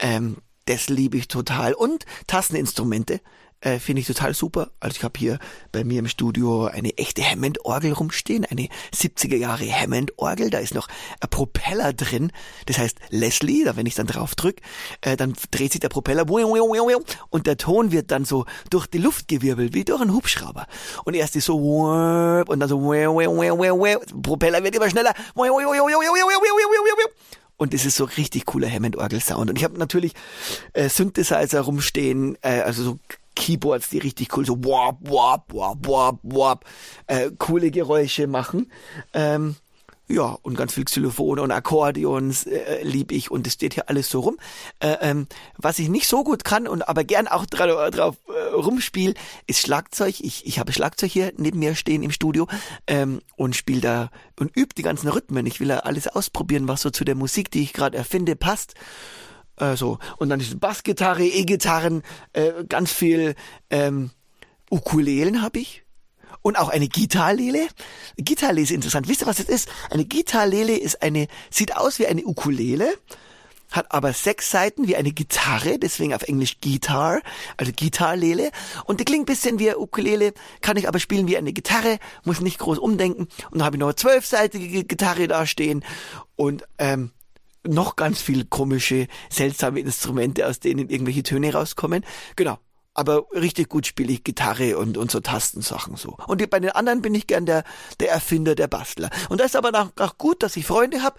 [0.00, 1.72] ähm, das liebe ich total.
[1.72, 3.20] Und Tasteninstrumente
[3.60, 4.70] äh, finde ich total super.
[4.80, 5.38] Also ich habe hier
[5.72, 10.50] bei mir im Studio eine echte Hammond-Orgel rumstehen, eine 70er Jahre Hammond-Orgel.
[10.50, 10.88] Da ist noch
[11.20, 12.32] ein Propeller drin.
[12.66, 14.60] Das heißt Leslie, da wenn ich dann drauf drück,
[15.00, 16.26] äh, dann dreht sich der Propeller
[17.30, 20.66] und der Ton wird dann so durch die Luft gewirbelt, wie durch einen Hubschrauber.
[21.04, 22.78] Und erst ist so und dann so
[24.22, 25.14] Propeller wird immer schneller.
[27.56, 29.50] Und das ist so richtig cooler Hammond-Orgel-Sound.
[29.50, 30.12] Und ich habe natürlich
[30.74, 32.98] äh, Synthesizer rumstehen, äh, also so
[33.34, 36.64] Keyboards, die richtig cool so wop, wop, wop, wop, wop,
[37.06, 38.70] äh, coole Geräusche machen.
[39.14, 39.56] Ähm,
[40.08, 44.08] ja, und ganz viel Xylophone und Akkordeons äh, lieb ich und das steht hier alles
[44.08, 44.36] so rum.
[44.78, 48.54] Äh, ähm, was ich nicht so gut kann und aber gern auch dra drauf äh,
[48.54, 49.14] rumspiel,
[49.48, 50.20] ist Schlagzeug.
[50.20, 52.46] Ich, ich habe Schlagzeug hier neben mir stehen im Studio
[52.86, 55.44] ähm, und spiele da und übe die ganzen Rhythmen.
[55.46, 58.74] Ich will ja alles ausprobieren, was so zu der Musik, die ich gerade erfinde, passt.
[59.56, 59.98] Äh, so.
[60.18, 63.34] Und dann ist Bassgitarre, E-Gitarren, äh, ganz viel
[63.70, 64.10] ähm,
[64.70, 65.85] Ukulelen habe ich.
[66.42, 67.68] Und auch eine Gitarlele.
[68.16, 69.08] Gitarlele ist interessant.
[69.08, 69.68] Wisst ihr, was das ist?
[69.90, 72.92] Eine Gitarlele ist eine, sieht aus wie eine Ukulele,
[73.70, 77.20] hat aber sechs Seiten wie eine Gitarre, deswegen auf Englisch Guitar,
[77.56, 78.50] also Gitarlele.
[78.84, 82.40] Und die klingt bisschen wie eine Ukulele, kann ich aber spielen wie eine Gitarre, muss
[82.40, 83.28] nicht groß umdenken.
[83.50, 85.84] Und dann habe ich noch eine zwölfseitige Gitarre da stehen.
[86.36, 87.10] Und ähm,
[87.66, 92.04] noch ganz viel komische, seltsame Instrumente, aus denen irgendwelche Töne rauskommen.
[92.36, 92.58] Genau.
[92.96, 96.16] Aber richtig gut spiele ich Gitarre und, und so Tastensachen so.
[96.26, 97.64] Und bei den anderen bin ich gern der,
[98.00, 99.10] der Erfinder, der Bastler.
[99.28, 101.16] Und da ist aber auch, auch gut, dass ich Freunde habe,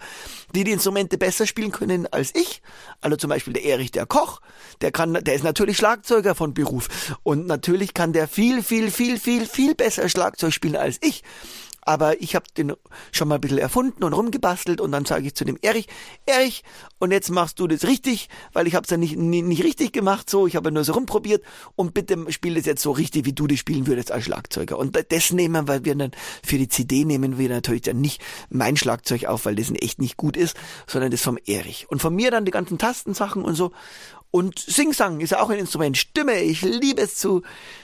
[0.54, 2.62] die die Instrumente besser spielen können als ich.
[3.00, 4.40] Also zum Beispiel der Erich, der Koch,
[4.80, 7.16] der kann, der ist natürlich Schlagzeuger von Beruf.
[7.22, 11.22] Und natürlich kann der viel, viel, viel, viel, viel besser Schlagzeug spielen als ich
[11.88, 12.74] aber ich habe den
[13.12, 15.88] schon mal ein bisschen erfunden und rumgebastelt und dann sage ich zu dem Erich,
[16.26, 16.62] Erich,
[16.98, 20.28] und jetzt machst du das richtig, weil ich habe es ja nicht, nicht, richtig gemacht
[20.28, 21.42] so, ich habe nur so rumprobiert
[21.76, 24.76] und bitte spiel es jetzt so richtig, wie du das spielen würdest als Schlagzeuger.
[24.78, 26.10] Und das nehmen weil wir dann
[26.44, 28.20] für die CD nehmen wir natürlich dann nicht
[28.50, 31.86] mein Schlagzeug auf, weil das echt nicht gut ist, sondern das vom Erich.
[31.88, 33.72] Und von mir dann die ganzen Tastensachen und so.
[34.30, 35.96] Und Singsang ist ja auch ein Instrument.
[35.96, 37.42] Stimme, ich liebe es zu,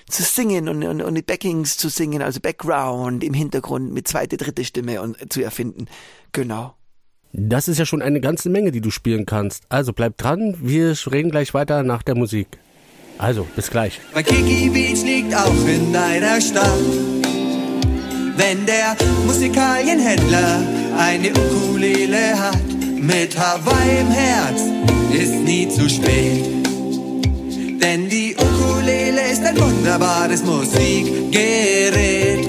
[0.09, 4.37] zu singen und, und, und die Backings zu singen, also Background im Hintergrund mit zweite,
[4.37, 5.87] dritte Stimme und zu erfinden.
[6.33, 6.74] Genau.
[7.33, 9.64] Das ist ja schon eine ganze Menge, die du spielen kannst.
[9.68, 12.46] Also bleib dran, wir reden gleich weiter nach der Musik.
[13.18, 14.00] Also, bis gleich.
[14.14, 16.78] Kiki Beach liegt auch in deiner Stadt.
[18.37, 20.66] Wenn der Musikalienhändler
[20.98, 22.74] eine Ukulele hat,
[23.07, 24.61] mit Hawaii im Herz,
[25.12, 26.45] ist nie zu spät.
[27.83, 32.49] Denn die Ukulele ist ein wunderbares Musikgerät.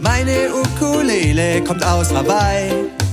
[0.00, 3.03] Meine Ukulele kommt aus Hawaii.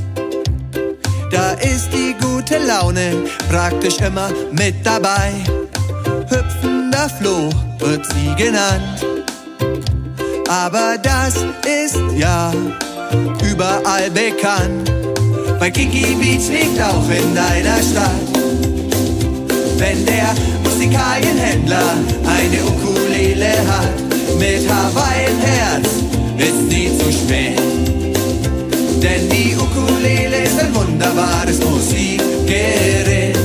[1.32, 5.32] Da ist die gute Laune praktisch immer mit dabei.
[6.30, 9.06] Hüpfender Floh wird sie genannt.
[10.50, 12.52] Aber das ist ja
[13.50, 14.92] überall bekannt.
[15.60, 18.12] Weil Kiki Beach liegt auch in deiner Stadt.
[19.78, 21.94] Wenn der Musikalienhändler
[22.26, 24.00] eine Ukulele hat,
[24.38, 25.88] mit Hawaii im Herz,
[26.38, 27.91] ist nie zu spät.
[29.02, 33.36] Denn die Ukulele ist ein wunderbares Musikgerät.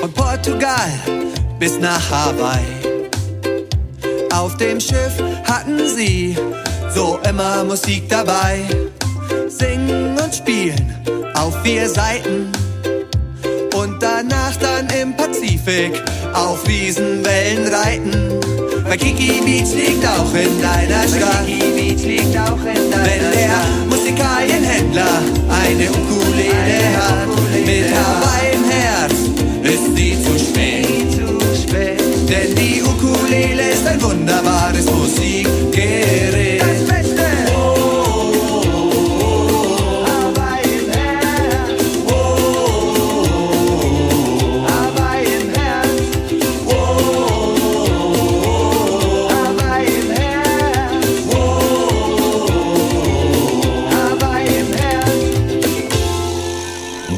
[0.00, 0.90] Von Portugal
[1.60, 2.58] bis nach Hawaii.
[4.34, 5.12] Auf dem Schiff
[5.44, 6.36] hatten sie
[6.92, 8.64] so immer Musik dabei.
[9.48, 11.03] Singen und spielen
[11.44, 12.50] auf vier Seiten.
[13.74, 15.92] Und danach dann im Pazifik
[16.32, 18.12] auf Riesenwellen reiten.
[18.84, 21.46] Weil Kiki Beach liegt auch in deiner Stadt.
[21.46, 25.20] Wenn der Musikalienhändler
[25.62, 27.28] eine Ukulele hat,
[27.66, 29.12] mit Hawaii im Herz,
[29.62, 30.86] ist nie zu spät.
[32.28, 34.53] Denn die Ukulele ist ein wunderbares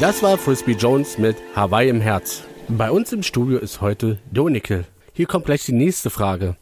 [0.06, 2.44] Das war Frisbee Jones mit Hawaii im Herz.
[2.68, 4.86] Bei uns im Studio ist heute Donikel.
[5.12, 6.54] Hier kommt gleich die nächste Frage.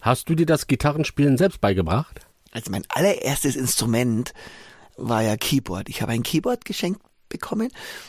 [0.00, 2.20] Hast du dir das Gitarrenspielen selbst beigebracht?
[2.52, 4.32] Also mein allererstes Instrument
[4.96, 5.90] war ja Keyboard.
[5.90, 7.68] Ich habe ein Keyboard geschenkt bekommen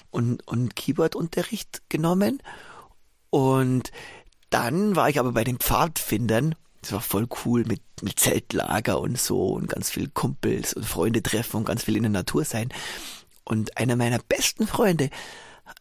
[0.10, 2.42] und, und Keyboardunterricht genommen.
[3.30, 3.92] Und
[4.52, 6.56] dann war ich aber bei den Pfadfindern.
[6.82, 11.22] Das war voll cool mit, mit Zeltlager und so und ganz viel Kumpels und Freunde
[11.22, 12.70] treffen und ganz viel in der Natur sein.
[13.44, 15.10] Und einer meiner besten Freunde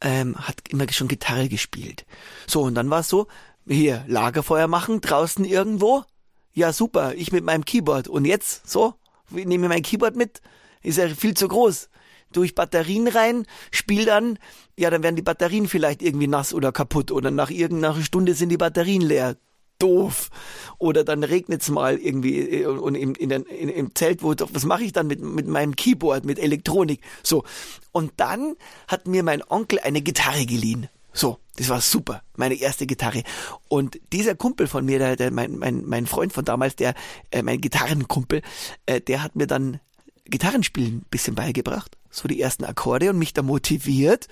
[0.01, 2.07] ähm, hat immer schon Gitarre gespielt.
[2.47, 3.27] So, und dann war es so,
[3.69, 6.05] hier, Lagerfeuer machen, draußen irgendwo.
[6.53, 8.09] Ja, super, ich mit meinem Keyboard.
[8.09, 8.95] Und jetzt, so,
[9.35, 10.41] ich nehme mein Keyboard mit,
[10.83, 11.89] ist ja viel zu groß.
[12.33, 14.39] Durch Batterien rein, spiel dann,
[14.77, 18.51] ja, dann werden die Batterien vielleicht irgendwie nass oder kaputt oder nach irgendeiner Stunde sind
[18.51, 19.37] die Batterien leer.
[19.81, 20.31] Doof.
[20.79, 24.65] Oder dann regnet's mal irgendwie äh, und im, in den, in, im Zelt, wo was
[24.65, 27.01] mache ich dann mit, mit meinem Keyboard, mit Elektronik?
[27.23, 27.45] So.
[27.93, 28.57] Und dann
[28.89, 30.89] hat mir mein Onkel eine Gitarre geliehen.
[31.13, 33.25] So, das war super, meine erste Gitarre.
[33.69, 36.95] Und dieser Kumpel von mir, der, der mein, mein, mein Freund von damals, der,
[37.31, 38.43] äh, mein Gitarrenkumpel,
[38.87, 39.81] äh, der hat mir dann
[40.27, 41.97] Gitarrenspielen bisschen beigebracht.
[42.11, 44.27] So die ersten Akkorde und mich da motiviert,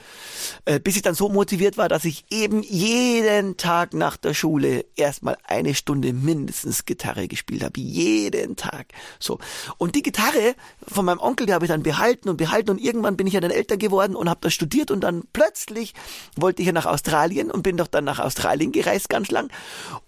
[0.65, 4.85] äh, bis ich dann so motiviert war, dass ich eben jeden Tag nach der Schule
[4.97, 7.81] erstmal eine Stunde mindestens Gitarre gespielt habe.
[7.81, 8.89] Jeden Tag.
[9.19, 9.39] So.
[9.79, 10.55] Und die Gitarre
[10.87, 13.41] von meinem Onkel, die habe ich dann behalten und behalten und irgendwann bin ich ja
[13.41, 15.95] dann älter geworden und habe da studiert und dann plötzlich
[16.37, 19.51] wollte ich ja nach Australien und bin doch dann nach Australien gereist ganz lang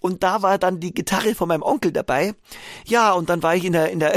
[0.01, 2.35] und da war dann die Gitarre von meinem Onkel dabei.
[2.87, 4.15] Ja, und dann war ich in der in der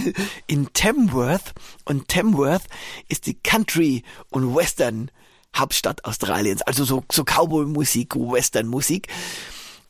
[0.46, 2.64] in Tamworth und Tamworth
[3.08, 5.10] ist die Country und Western
[5.56, 9.08] Hauptstadt Australiens, also so, so Cowboy-Musik, Western-Musik.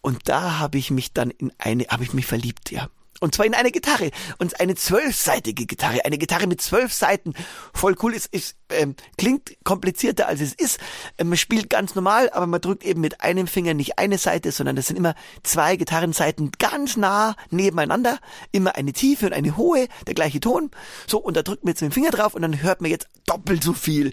[0.00, 2.88] Und da habe ich mich dann in eine, habe ich mich verliebt, ja.
[3.20, 4.10] Und zwar in eine Gitarre.
[4.38, 6.04] Und eine zwölfseitige Gitarre.
[6.04, 7.34] Eine Gitarre mit zwölf Seiten.
[7.72, 8.14] Voll cool.
[8.14, 10.78] Es, es ähm, klingt komplizierter als es ist.
[11.18, 14.52] Ähm, man spielt ganz normal, aber man drückt eben mit einem Finger nicht eine Seite,
[14.52, 18.18] sondern das sind immer zwei Gitarrenseiten ganz nah nebeneinander.
[18.52, 20.70] Immer eine tiefe und eine hohe, der gleiche Ton.
[21.06, 23.08] So, und da drückt man jetzt mit dem Finger drauf und dann hört man jetzt
[23.26, 24.12] doppelt so viel.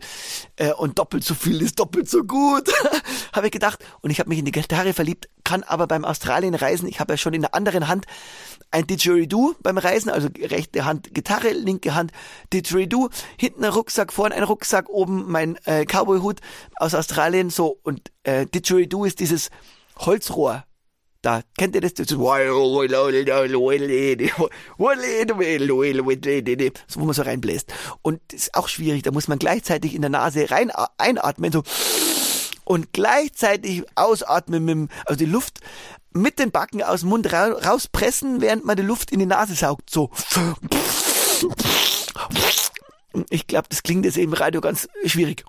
[0.56, 2.72] Äh, und doppelt so viel ist doppelt so gut.
[3.34, 3.84] habe ich gedacht.
[4.02, 6.88] Und ich habe mich in die Gitarre verliebt, kann aber beim Australien reisen.
[6.88, 8.06] Ich habe ja schon in der anderen Hand
[8.72, 12.12] ein Didgeridoo beim Reisen, also rechte Hand Gitarre, linke Hand
[12.52, 16.40] Didgeridoo, hinten ein Rucksack, vorne ein Rucksack, oben mein äh, Cowboy-Hut
[16.78, 19.50] aus Australien, so und äh, Didgeridoo ist dieses
[19.98, 20.64] Holzrohr.
[21.22, 21.94] Da kennt ihr das?
[21.94, 22.10] das
[26.86, 27.74] so, wo man so reinbläst.
[28.02, 29.04] Und ist auch schwierig.
[29.04, 31.64] Da muss man gleichzeitig in der Nase rein einatmen, so
[32.66, 35.60] und gleichzeitig ausatmen, mit, also die Luft
[36.14, 39.56] mit den Backen aus dem Mund ra rauspressen, während man die Luft in die Nase
[39.56, 39.90] saugt.
[39.90, 40.10] So.
[43.30, 45.44] Ich glaube, das klingt jetzt im Radio ganz schwierig.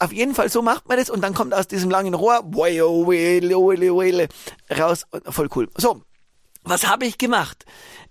[0.00, 2.40] Auf jeden Fall so macht man das und dann kommt aus diesem langen Rohr
[4.70, 5.04] raus.
[5.28, 5.68] Voll cool.
[5.76, 6.02] So,
[6.62, 7.64] was habe ich gemacht?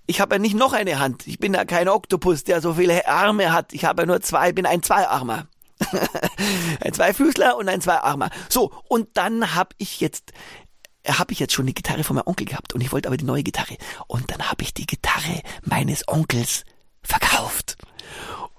[0.06, 1.28] Ich habe ja nicht noch eine Hand.
[1.28, 3.74] Ich bin ja kein Oktopus, der so viele Arme hat.
[3.74, 5.48] Ich habe ja nur zwei, bin ein Zweiarmer.
[6.82, 8.30] ein Zweifüßler und ein Zweiarmer.
[8.50, 10.34] So, und dann habe ich jetzt
[11.08, 13.24] habe ich jetzt schon die Gitarre von meinem Onkel gehabt und ich wollte aber die
[13.24, 13.78] neue Gitarre.
[14.08, 16.64] Und dann habe ich die Gitarre meines Onkels
[17.02, 17.78] verkauft.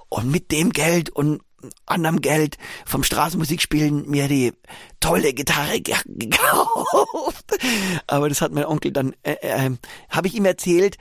[0.08, 1.42] Und mit dem Geld und
[1.86, 4.52] anderem Geld vom Straßenmusikspielen mir die
[5.00, 7.58] tolle Gitarre ge gekauft.
[8.06, 9.70] Aber das hat mein Onkel dann, äh, äh,
[10.08, 10.96] habe ich ihm erzählt,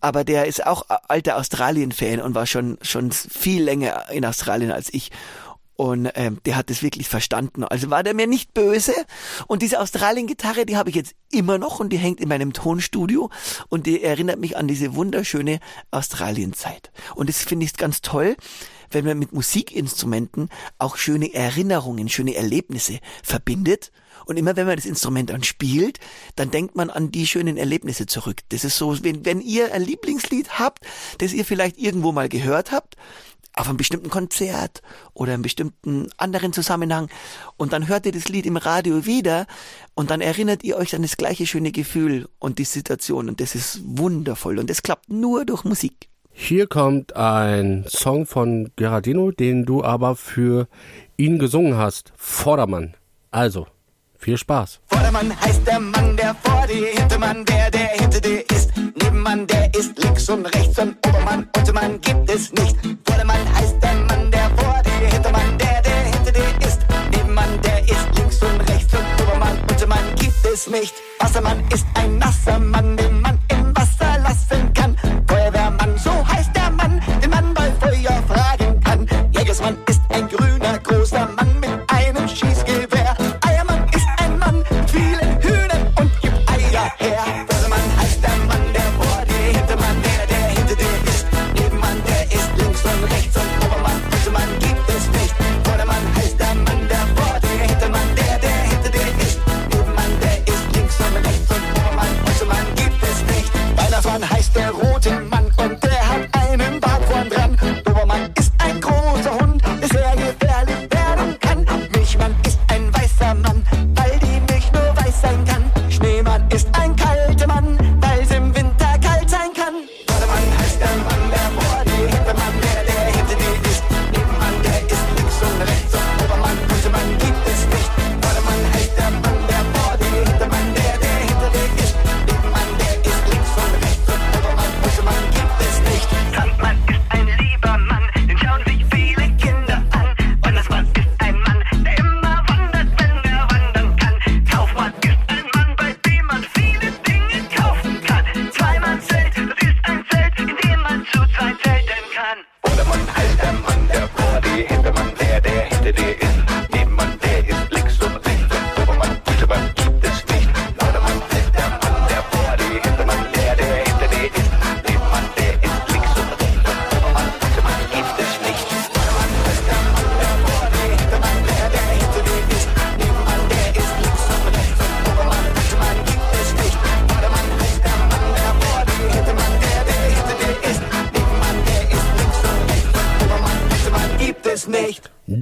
[0.00, 4.92] aber der ist auch alter Australien-Fan und war schon, schon viel länger in Australien als
[4.92, 5.10] ich.
[5.76, 7.64] Und ähm, der hat es wirklich verstanden.
[7.64, 8.94] Also war der mir nicht böse.
[9.46, 13.30] Und diese Australien-Gitarre, die habe ich jetzt immer noch und die hängt in meinem Tonstudio
[13.68, 15.60] und die erinnert mich an diese wunderschöne
[15.90, 16.90] Australien-Zeit.
[17.14, 18.36] Und das finde ich ganz toll,
[18.90, 23.92] wenn man mit Musikinstrumenten auch schöne Erinnerungen, schöne Erlebnisse verbindet.
[24.24, 26.00] Und immer wenn man das Instrument dann spielt,
[26.34, 28.40] dann denkt man an die schönen Erlebnisse zurück.
[28.48, 30.84] Das ist so, wenn, wenn ihr ein Lieblingslied habt,
[31.18, 32.96] das ihr vielleicht irgendwo mal gehört habt,
[33.56, 34.82] auf einem bestimmten Konzert
[35.14, 37.08] oder einem bestimmten anderen Zusammenhang
[37.56, 39.46] und dann hört ihr das Lied im Radio wieder
[39.94, 43.54] und dann erinnert ihr euch an das gleiche schöne Gefühl und die Situation und das
[43.54, 46.08] ist wundervoll und das klappt nur durch Musik.
[46.38, 50.68] Hier kommt ein Song von Gerardino, den du aber für
[51.16, 52.12] ihn gesungen hast.
[52.14, 52.92] Vordermann.
[53.30, 53.66] Also,
[54.26, 54.80] viel Spaß.
[54.86, 58.72] Vordermann heißt der Mann, der vor dir, Hintermann, der, der hinter dir ist.
[59.00, 62.76] Nebenmann, der ist links und rechts und Obermann, Untermann gibt es nicht.
[63.04, 66.80] Vordermann heißt der Mann, der vor dir, Hintermann, der, der hinter dir ist.
[67.12, 70.94] Nebenmann, der ist links und rechts und Obermann, Untermann gibt es nicht.
[71.20, 73.35] Wassermann ist ein nasser Mann, den man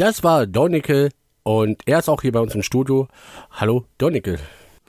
[0.05, 1.13] Das war Dornickel
[1.45, 3.09] und er ist auch hier bei uns im Studio.
[3.51, 4.39] Hallo Dornickel.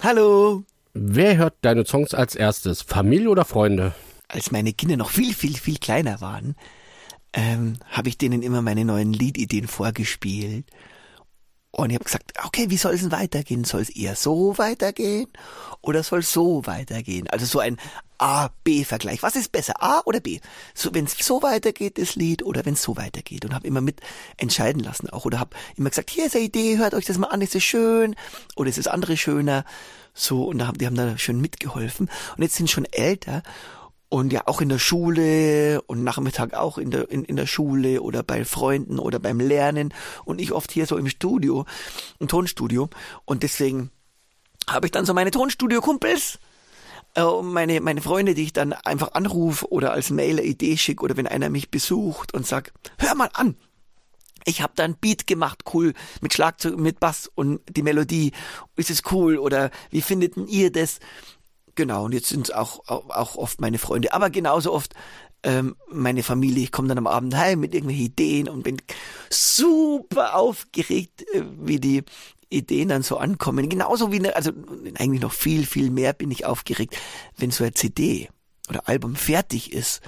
[0.01, 0.63] Hallo.
[0.93, 2.81] Wer hört deine Songs als erstes?
[2.81, 3.95] Familie oder Freunde?
[4.27, 6.57] Als meine Kinder noch viel, viel, viel kleiner waren,
[7.31, 10.65] ähm, habe ich denen immer meine neuen Liedideen vorgespielt.
[11.71, 13.63] Und ich habe gesagt, okay, wie soll es denn weitergehen?
[13.63, 15.27] Soll es eher so weitergehen
[15.79, 17.29] oder soll es so weitergehen?
[17.29, 17.77] Also so ein
[18.17, 19.23] A-B-Vergleich.
[19.23, 20.39] Was ist besser, A oder B?
[20.73, 23.45] So, wenn es so weitergeht, das Lied, oder wenn es so weitergeht.
[23.45, 24.01] Und habe immer mit
[24.37, 25.25] entscheiden lassen auch.
[25.25, 27.63] Oder habe immer gesagt, hier ist eine Idee, hört euch das mal an, ist es
[27.63, 28.15] schön
[28.55, 29.65] oder ist das andere schöner?
[30.13, 32.09] So, und da haben, die haben da schön mitgeholfen.
[32.37, 33.43] Und jetzt sind schon älter
[34.09, 38.01] und ja auch in der Schule und Nachmittag auch in der, in, in der Schule
[38.01, 39.93] oder bei Freunden oder beim Lernen
[40.23, 41.65] und ich oft hier so im Studio,
[42.19, 42.89] im Tonstudio
[43.25, 43.91] und deswegen
[44.69, 46.39] habe ich dann so meine Tonstudio-Kumpels,
[47.15, 51.03] äh, meine, meine Freunde, die ich dann einfach anrufe oder als Mail eine Idee schicke
[51.03, 53.55] oder wenn einer mich besucht und sagt, hör mal an,
[54.45, 58.31] ich habe da ein Beat gemacht, cool, mit Schlagzeug, mit Bass und die Melodie,
[58.75, 60.99] ist es cool oder wie findet ihr das?
[61.73, 64.93] Genau, und jetzt sind es auch, auch, auch oft meine Freunde, aber genauso oft
[65.45, 66.63] ähm, meine Familie.
[66.63, 68.81] Ich komme dann am Abend heim mit irgendwelchen Ideen und bin
[69.29, 72.03] super aufgeregt, äh, wie die
[72.49, 73.69] Ideen dann so ankommen.
[73.69, 74.51] Genauso wie, eine, also
[74.97, 76.97] eigentlich noch viel, viel mehr bin ich aufgeregt,
[77.37, 78.29] wenn so ein CD
[78.69, 80.01] oder Album fertig ist.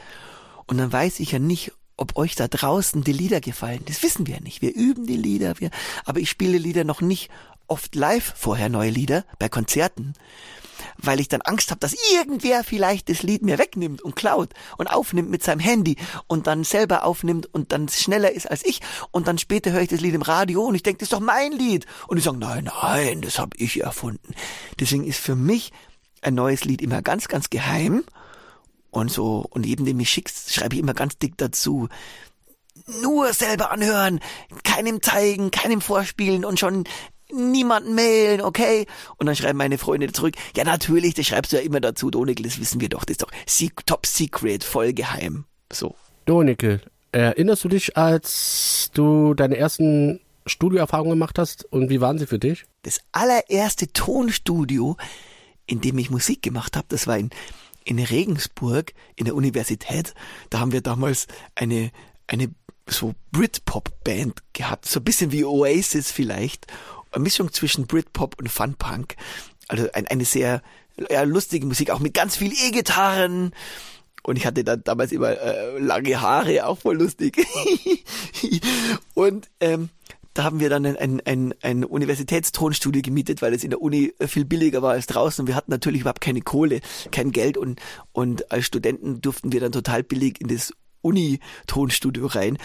[0.66, 3.82] Und dann weiß ich ja nicht, ob euch da draußen die Lieder gefallen.
[3.86, 4.62] Das wissen wir nicht.
[4.62, 5.72] Wir üben die Lieder, wir,
[6.06, 7.30] aber ich spiele Lieder noch nicht
[7.68, 10.14] oft live vorher neue Lieder bei Konzerten
[10.97, 14.88] weil ich dann Angst habe, dass irgendwer vielleicht das Lied mir wegnimmt und klaut und
[14.88, 15.97] aufnimmt mit seinem Handy
[16.28, 18.82] und dann selber aufnimmt und dann schneller ist als ich.
[19.11, 21.19] Und dann später höre ich das Lied im Radio und ich denke, das ist doch
[21.19, 21.86] mein Lied.
[22.07, 24.34] Und ich sage, nein, nein, das habe ich erfunden.
[24.80, 25.71] Deswegen ist für mich
[26.21, 28.03] ein neues Lied immer ganz, ganz geheim.
[28.89, 31.89] Und so und jedem, dem ich schickst, schreibe ich immer ganz dick dazu.
[33.01, 34.19] Nur selber anhören,
[34.63, 36.86] keinem zeigen, keinem vorspielen und schon
[37.32, 38.86] niemanden mailen, okay?
[39.17, 42.45] Und dann schreiben meine Freunde zurück, ja natürlich, das schreibst du ja immer dazu, Donekel,
[42.45, 43.32] das wissen wir doch, das ist doch
[43.86, 45.45] top secret, voll geheim.
[45.71, 45.95] So.
[46.25, 52.28] Donekel, erinnerst du dich, als du deine ersten Studioerfahrungen gemacht hast und wie waren sie
[52.28, 52.65] für dich?
[52.84, 54.97] Das allererste Tonstudio,
[55.65, 57.30] in dem ich Musik gemacht habe, das war in,
[57.84, 60.13] in Regensburg, in der Universität.
[60.49, 61.91] Da haben wir damals eine,
[62.28, 62.49] eine
[62.89, 66.67] so Britpop-Band gehabt, so ein bisschen wie Oasis vielleicht
[67.18, 69.16] Mischung zwischen Britpop und Funpunk.
[69.68, 70.62] Also ein, eine sehr
[71.10, 73.51] ja, lustige Musik, auch mit ganz viel E-Gitarren.
[74.24, 77.38] Und ich hatte dann damals immer äh, lange Haare, auch voll lustig.
[79.14, 79.89] und ähm,
[80.34, 84.14] da haben wir dann ein, ein, ein, ein Universitätstonstudio gemietet, weil es in der Uni
[84.28, 85.41] viel billiger war als draußen.
[85.41, 86.82] Und wir hatten natürlich überhaupt keine Kohle,
[87.12, 87.80] kein Geld und,
[88.12, 92.58] und als Studenten durften wir dann total billig in das Uni-Tonstudio rein.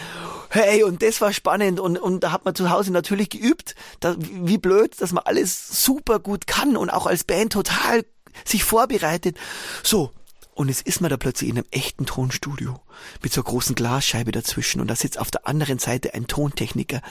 [0.49, 4.15] Hey, und das war spannend und, und da hat man zu Hause natürlich geübt, da,
[4.19, 8.05] wie blöd, dass man alles super gut kann und auch als Band total
[8.45, 9.37] sich vorbereitet.
[9.83, 10.11] So,
[10.55, 12.79] und jetzt ist man da plötzlich in einem echten Tonstudio
[13.21, 17.01] mit so einer großen Glasscheibe dazwischen und da sitzt auf der anderen Seite ein Tontechniker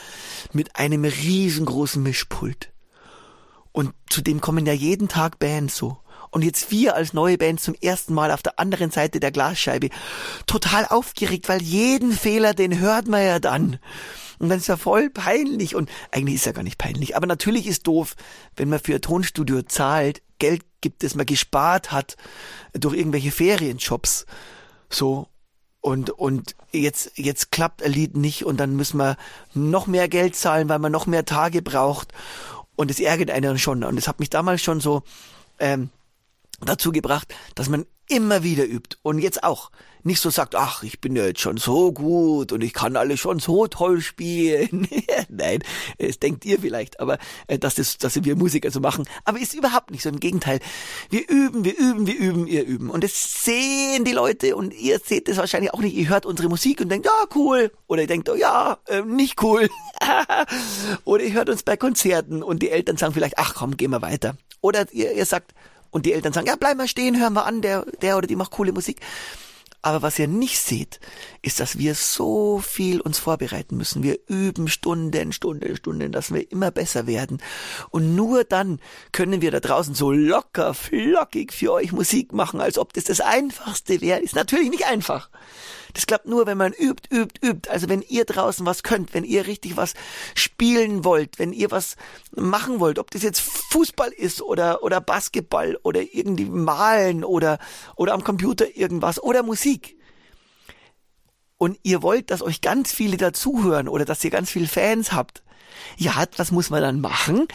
[0.52, 2.72] mit einem riesengroßen Mischpult.
[3.72, 5.98] Und zu dem kommen ja jeden Tag Bands so.
[6.32, 9.90] Und jetzt wir als neue Band zum ersten Mal auf der anderen Seite der Glasscheibe.
[10.46, 13.78] Total aufgeregt, weil jeden Fehler, den hört man ja dann.
[14.38, 15.74] Und dann ist ja voll peinlich.
[15.74, 17.16] Und eigentlich ist ja gar nicht peinlich.
[17.16, 18.16] Aber natürlich ist doof,
[18.56, 22.16] wenn man für ein Tonstudio zahlt, Geld gibt, das man gespart hat
[22.72, 24.24] durch irgendwelche Ferienjobs.
[24.88, 25.28] So.
[25.82, 29.16] Und, und jetzt, jetzt klappt ein Lied nicht und dann müssen wir
[29.52, 32.14] noch mehr Geld zahlen, weil man noch mehr Tage braucht.
[32.74, 33.84] Und es ärgert einen schon.
[33.84, 35.02] Und es hat mich damals schon so
[35.58, 35.90] ähm,
[36.66, 39.70] dazu gebracht, dass man immer wieder übt und jetzt auch
[40.04, 43.20] nicht so sagt, ach, ich bin ja jetzt schon so gut und ich kann alles
[43.20, 44.88] schon so toll spielen.
[45.28, 45.62] Nein,
[45.96, 49.54] es denkt ihr vielleicht, aber äh, dass das, dass wir Musiker so machen, aber ist
[49.54, 50.08] überhaupt nicht so.
[50.08, 50.58] Im Gegenteil,
[51.08, 54.98] wir üben, wir üben, wir üben, ihr üben und das sehen die Leute und ihr
[54.98, 55.96] seht es wahrscheinlich auch nicht.
[55.96, 59.42] Ihr hört unsere Musik und denkt, ja cool, oder ihr denkt, oh ja, äh, nicht
[59.42, 59.70] cool,
[61.04, 64.02] oder ihr hört uns bei Konzerten und die Eltern sagen vielleicht, ach komm, gehen wir
[64.02, 64.36] weiter.
[64.60, 65.54] Oder ihr, ihr sagt,
[65.92, 68.34] und die Eltern sagen, ja, bleib mal stehen, hören wir an, der, der oder die
[68.34, 69.00] macht coole Musik.
[69.84, 71.00] Aber was ihr nicht seht,
[71.42, 74.04] ist, dass wir so viel uns vorbereiten müssen.
[74.04, 77.42] Wir üben Stunden, Stunden, Stunden, dass wir immer besser werden.
[77.90, 78.80] Und nur dann
[79.10, 83.20] können wir da draußen so locker, flockig für euch Musik machen, als ob das das
[83.20, 84.20] Einfachste wäre.
[84.20, 85.30] Ist natürlich nicht einfach.
[85.94, 87.70] Das klappt nur, wenn man übt, übt, übt.
[87.70, 89.94] Also wenn ihr draußen was könnt, wenn ihr richtig was
[90.34, 91.96] spielen wollt, wenn ihr was
[92.34, 97.58] machen wollt, ob das jetzt Fußball ist oder, oder Basketball oder irgendwie malen oder,
[97.96, 99.96] oder am Computer irgendwas oder Musik.
[101.62, 105.44] und ihr wollt, dass euch ganz viele dazuhören oder dass ihr ganz viele Fans habt,
[105.96, 107.46] ja, was muss man dann machen?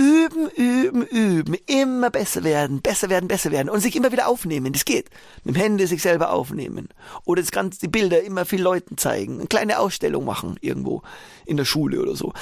[0.00, 4.72] Üben, üben, üben, immer besser werden, besser werden, besser werden und sich immer wieder aufnehmen.
[4.72, 5.10] Das geht.
[5.44, 6.88] Mit dem Handy sich selber aufnehmen.
[7.26, 9.40] Oder das Ganze, die Bilder immer viel Leuten zeigen.
[9.40, 11.02] Eine kleine Ausstellung machen irgendwo
[11.44, 12.32] in der Schule oder so.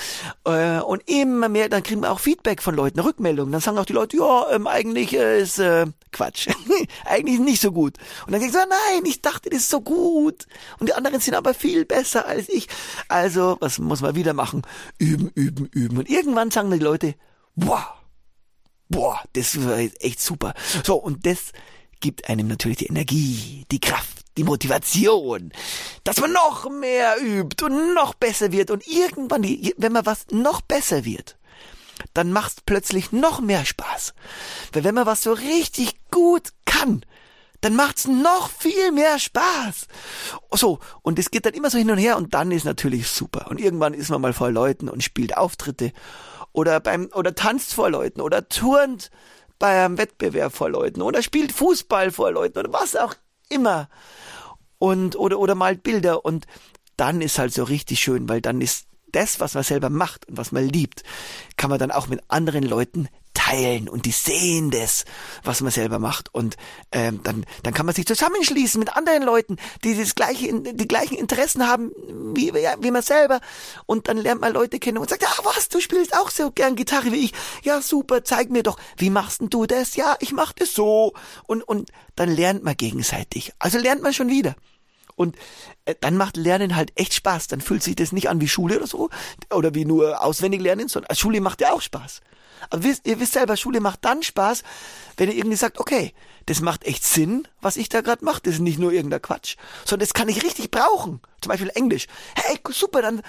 [0.44, 3.50] Äh, und immer mehr, dann kriegen wir auch Feedback von Leuten, Rückmeldungen.
[3.50, 6.48] Dann sagen auch die Leute, ja, ähm, eigentlich äh, ist äh, Quatsch.
[7.06, 7.94] eigentlich nicht so gut.
[8.26, 10.46] Und dann denken sie, nein, ich dachte, das ist so gut.
[10.78, 12.68] Und die anderen sind aber viel besser als ich.
[13.08, 14.62] Also, was muss man wieder machen?
[14.98, 15.98] Üben, üben, üben.
[15.98, 17.16] Und irgendwann sagen die Leute,
[17.58, 17.94] boah,
[18.88, 20.54] boah, das war echt super.
[20.84, 21.52] So, und das
[22.00, 25.52] gibt einem natürlich die Energie, die Kraft, die Motivation,
[26.04, 28.70] dass man noch mehr übt und noch besser wird.
[28.70, 29.42] Und irgendwann,
[29.76, 31.36] wenn man was noch besser wird,
[32.14, 34.14] dann macht's plötzlich noch mehr Spaß.
[34.72, 37.04] Weil wenn man was so richtig gut kann,
[37.60, 39.88] dann macht's noch viel mehr Spaß.
[40.52, 43.48] So, und es geht dann immer so hin und her und dann ist natürlich super.
[43.50, 45.92] Und irgendwann ist man mal vor Leuten und spielt Auftritte
[46.58, 49.12] oder beim oder tanzt vor Leuten oder turnt
[49.60, 53.14] bei einem Wettbewerb vor Leuten oder spielt Fußball vor Leuten oder was auch
[53.48, 53.88] immer.
[54.78, 56.48] Und oder oder malt Bilder und
[56.96, 60.36] dann ist halt so richtig schön, weil dann ist das, was man selber macht und
[60.36, 61.04] was man liebt,
[61.56, 65.04] kann man dann auch mit anderen Leuten teilen und die sehen das,
[65.44, 66.34] was man selber macht.
[66.34, 66.56] Und
[66.90, 71.16] ähm, dann dann kann man sich zusammenschließen mit anderen Leuten, die das gleiche die gleichen
[71.16, 71.92] Interessen haben
[72.34, 73.40] wie wie man selber.
[73.86, 76.74] Und dann lernt man Leute kennen und sagt ja was du spielst auch so gern
[76.74, 77.32] Gitarre wie ich.
[77.62, 78.78] Ja super zeig mir doch.
[78.96, 79.94] Wie machst denn du das?
[79.94, 81.12] Ja ich mach das so.
[81.46, 83.52] Und und dann lernt man gegenseitig.
[83.60, 84.56] Also lernt man schon wieder.
[85.14, 85.36] Und
[85.84, 87.46] äh, dann macht Lernen halt echt Spaß.
[87.46, 89.10] Dann fühlt sich das nicht an wie Schule oder so
[89.52, 92.20] oder wie nur auswendig lernen, sondern Schule macht ja auch Spaß.
[92.70, 94.62] Aber wisst, ihr wisst selber, Schule macht dann Spaß,
[95.16, 96.12] wenn ihr irgendwie sagt, okay,
[96.46, 98.40] das macht echt Sinn, was ich da gerade mache.
[98.42, 101.20] Das ist nicht nur irgendein Quatsch, sondern das kann ich richtig brauchen.
[101.40, 102.06] Zum Beispiel Englisch.
[102.34, 103.22] Hey, super, dann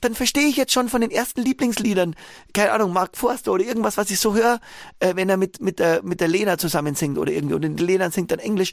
[0.00, 2.14] dann verstehe ich jetzt schon von den ersten Lieblingsliedern,
[2.52, 4.60] keine Ahnung, Mark Forster oder irgendwas, was ich so höre,
[5.00, 7.84] äh, wenn er mit, mit, der, mit der Lena zusammen singt oder irgendwie, und die
[7.84, 8.72] Lena singt dann Englisch.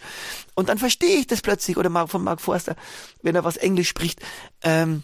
[0.54, 2.76] Und dann verstehe ich das plötzlich, oder von Mark Forster,
[3.22, 4.22] wenn er was Englisch spricht,
[4.62, 5.04] ähm,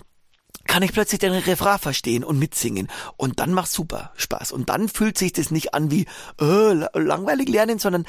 [0.66, 2.88] kann ich plötzlich den Refrain verstehen und mitsingen.
[3.18, 4.52] Und dann macht super Spaß.
[4.52, 6.06] Und dann fühlt sich das nicht an wie
[6.40, 8.06] äh, langweilig lernen, sondern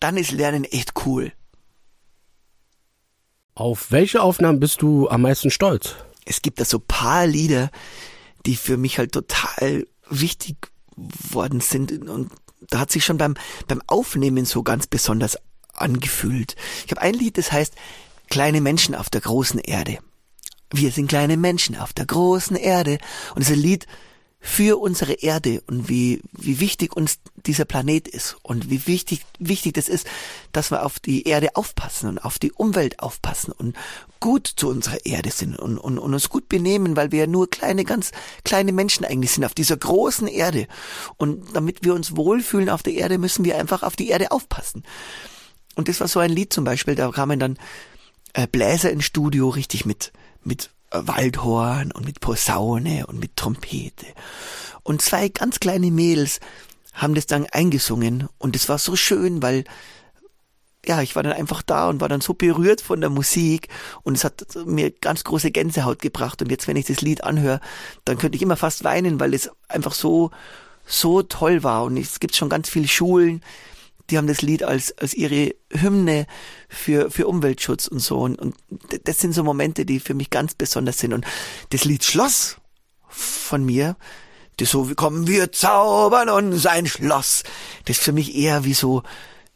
[0.00, 1.32] dann ist Lernen echt cool.
[3.54, 5.96] Auf welche Aufnahmen bist du am meisten stolz?
[6.24, 7.70] Es gibt da so paar Lieder,
[8.46, 10.56] die für mich halt total wichtig
[10.96, 11.92] worden sind.
[12.08, 12.32] Und
[12.68, 13.34] da hat sich schon beim,
[13.68, 15.38] beim Aufnehmen so ganz besonders
[15.74, 16.56] angefühlt.
[16.86, 17.74] Ich habe ein Lied, das heißt
[18.32, 19.98] Kleine Menschen auf der großen Erde.
[20.72, 22.98] Wir sind kleine Menschen auf der großen Erde.
[23.34, 23.86] Und es ist ein Lied
[24.44, 29.74] für unsere Erde und wie, wie wichtig uns dieser Planet ist und wie wichtig, wichtig
[29.74, 30.04] das ist,
[30.50, 33.76] dass wir auf die Erde aufpassen und auf die Umwelt aufpassen und
[34.18, 37.48] gut zu unserer Erde sind und, und, und uns gut benehmen, weil wir ja nur
[37.50, 38.10] kleine, ganz
[38.44, 40.66] kleine Menschen eigentlich sind auf dieser großen Erde.
[41.18, 44.82] Und damit wir uns wohlfühlen auf der Erde, müssen wir einfach auf die Erde aufpassen.
[45.76, 47.58] Und das war so ein Lied zum Beispiel, da kamen dann
[48.32, 50.12] äh, Bläser ins Studio richtig mit
[50.44, 54.06] mit äh, Waldhorn und mit Posaune und mit Trompete.
[54.82, 56.40] Und zwei ganz kleine Mädels
[56.92, 59.64] haben das dann eingesungen und es war so schön, weil
[60.84, 63.68] ja, ich war dann einfach da und war dann so berührt von der Musik
[64.02, 67.60] und es hat mir ganz große Gänsehaut gebracht und jetzt, wenn ich das Lied anhöre,
[68.04, 70.32] dann könnte ich immer fast weinen, weil es einfach so,
[70.84, 73.42] so toll war und es gibt schon ganz viele Schulen,
[74.12, 76.26] die haben das Lied als, als ihre Hymne
[76.68, 78.18] für, für Umweltschutz und so.
[78.18, 78.54] Und, und
[79.04, 81.14] das sind so Momente, die für mich ganz besonders sind.
[81.14, 81.24] Und
[81.70, 82.58] das Lied Schloss
[83.08, 83.96] von mir,
[84.58, 87.42] das so, wie kommen wir zaubern uns ein Schloss,
[87.86, 89.02] das ist für mich eher wie so,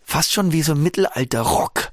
[0.02, 1.92] fast schon wie so Mittelalter-Rock.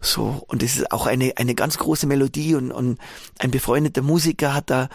[0.00, 2.98] So, und das ist auch eine, eine ganz große Melodie und, und
[3.38, 4.88] ein befreundeter Musiker hat da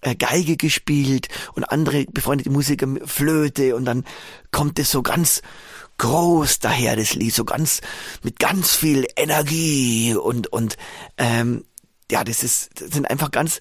[0.00, 4.04] äh, Geige gespielt und andere befreundete Musiker Flöte und dann
[4.52, 5.42] kommt es so ganz
[5.98, 7.82] groß daher, das Lied, so ganz,
[8.22, 10.76] mit ganz viel Energie und, und,
[11.18, 11.64] ähm,
[12.10, 13.60] ja, das ist, das sind einfach ganz,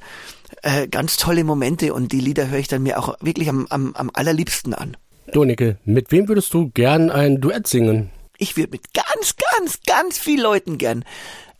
[0.61, 3.93] äh, ganz tolle Momente und die Lieder höre ich dann mir auch wirklich am, am,
[3.95, 4.95] am allerliebsten an.
[5.33, 8.11] Donicke, mit wem würdest du gern ein Duett singen?
[8.37, 11.03] Ich würde mit ganz, ganz, ganz vielen Leuten gern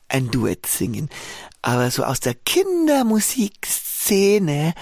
[0.07, 1.09] ein Duett singen.
[1.61, 4.73] Aber so aus der Kindermusikszene,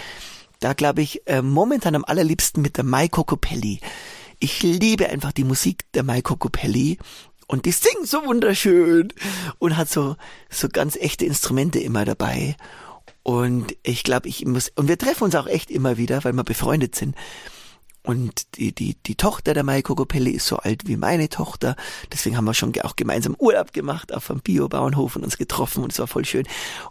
[0.60, 3.80] da glaube ich äh, momentan am allerliebsten mit der Mai Cocopelli.
[4.40, 6.98] Ich liebe einfach die Musik der Mai Cocopelli
[7.48, 9.14] und die singt so wunderschön
[9.60, 10.16] und hat so,
[10.50, 12.56] so ganz echte Instrumente immer dabei.
[13.24, 16.44] Und ich glaube, ich muss, und wir treffen uns auch echt immer wieder, weil wir
[16.44, 17.16] befreundet sind.
[18.04, 21.76] Und die, die, die Tochter der Mai Kokopelli ist so alt wie meine Tochter.
[22.12, 25.92] Deswegen haben wir schon auch gemeinsam Urlaub gemacht auf dem Biobauernhof und uns getroffen und
[25.92, 26.48] es war voll schön.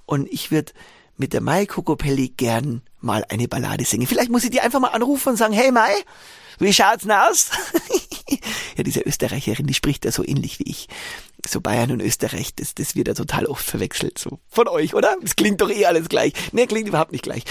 [0.06, 0.72] Und ich würde
[1.16, 4.06] mit der Mai Kokopelli gern mal eine Ballade singen.
[4.06, 5.92] Vielleicht muss ich die einfach mal anrufen und sagen, hey Mai,
[6.58, 7.50] wie schaut's denn aus?
[8.76, 10.88] ja, diese Österreicherin, die spricht ja so ähnlich wie ich.
[11.46, 14.18] So Bayern und Österreich, das, das wird ja total oft verwechselt.
[14.18, 15.14] So von euch, oder?
[15.20, 16.32] Das klingt doch eh alles gleich.
[16.52, 17.44] Nee, klingt überhaupt nicht gleich.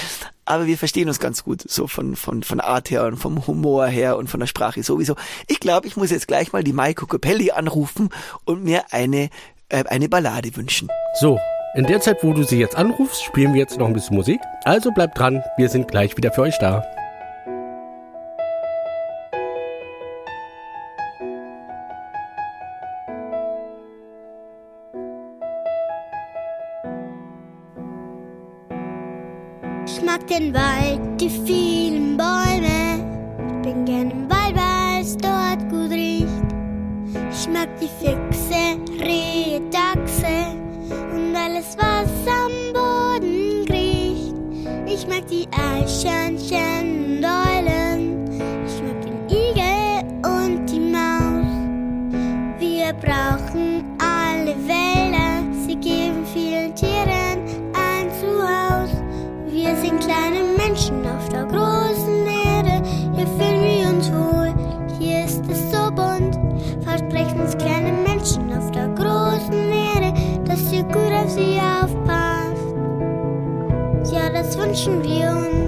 [0.46, 1.62] Aber wir verstehen uns ganz gut.
[1.70, 5.16] So von, von, von Art her und vom Humor her und von der Sprache sowieso.
[5.48, 8.10] Ich glaube, ich muss jetzt gleich mal die Maiko Capelli anrufen
[8.46, 9.30] und mir eine,
[9.70, 10.90] äh, eine Ballade wünschen.
[11.20, 11.40] So,
[11.76, 14.40] in der Zeit, wo du sie jetzt anrufst, spielen wir jetzt noch ein bisschen Musik.
[14.64, 16.84] Also bleibt dran, wir sind gleich wieder für euch da.
[29.86, 33.04] Ich mag den Wald, die vielen Bäume.
[33.48, 34.43] Ich bin gern im Wald,
[45.30, 47.03] Ich mag die Eichhörnchen
[74.74, 75.63] Ja, das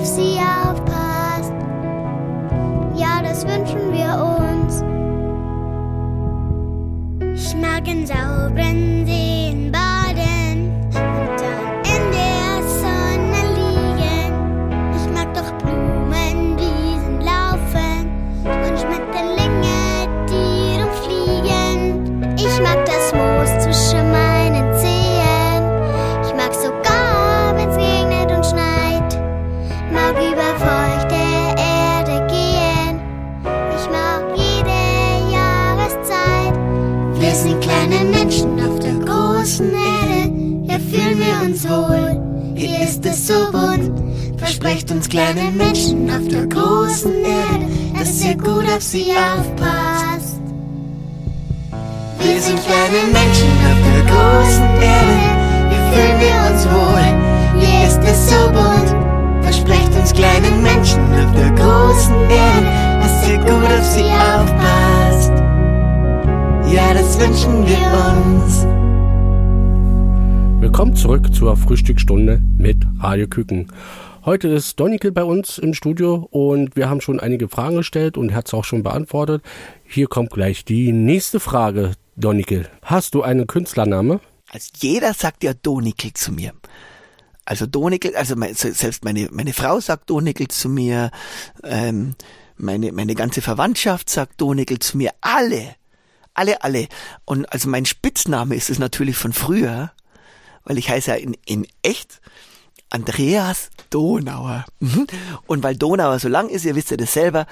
[0.00, 0.39] ihr
[44.60, 47.64] Versprecht uns kleine Menschen auf der großen Erde,
[47.98, 50.38] dass ihr gut auf sie aufpasst.
[52.18, 55.16] Wir sind kleine Menschen auf der großen Erde.
[55.70, 57.08] Hier fühlen wir uns wohl.
[57.58, 59.42] Hier ist es so bunt.
[59.42, 65.32] Versprecht uns kleinen Menschen auf der großen Erde, dass ihr gut auf sie aufpasst.
[66.70, 67.80] Ja, das wünschen wir
[68.12, 68.66] uns.
[70.60, 73.66] Willkommen zurück zur Frühstücksstunde mit Radio Küken.
[74.22, 78.34] Heute ist Donikel bei uns im Studio und wir haben schon einige Fragen gestellt und
[78.34, 79.42] hat es auch schon beantwortet.
[79.82, 82.68] Hier kommt gleich die nächste Frage, Donikel.
[82.82, 84.20] Hast du einen Künstlername?
[84.50, 86.52] Also jeder sagt ja Donikel zu mir.
[87.46, 91.10] Also Donikel, also mein, selbst meine, meine Frau sagt Donikel zu mir,
[91.64, 92.14] ähm,
[92.58, 95.76] meine, meine ganze Verwandtschaft sagt Donikel zu mir, alle,
[96.34, 96.88] alle, alle.
[97.24, 99.92] Und also mein Spitzname ist es natürlich von früher,
[100.64, 102.20] weil ich heiße ja in, in echt
[102.90, 104.66] Andreas Donauer.
[104.80, 105.06] Mhm.
[105.46, 107.46] Und weil Donauer so lang ist, ihr wisst ja das selber,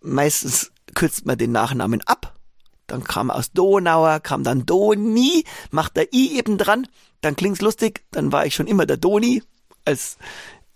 [0.00, 2.34] meistens kürzt man den Nachnamen ab.
[2.86, 6.86] Dann kam aus Donauer, kam dann Doni, macht der I eben dran,
[7.20, 9.42] dann klingt's lustig, dann war ich schon immer der Doni,
[9.86, 10.18] als,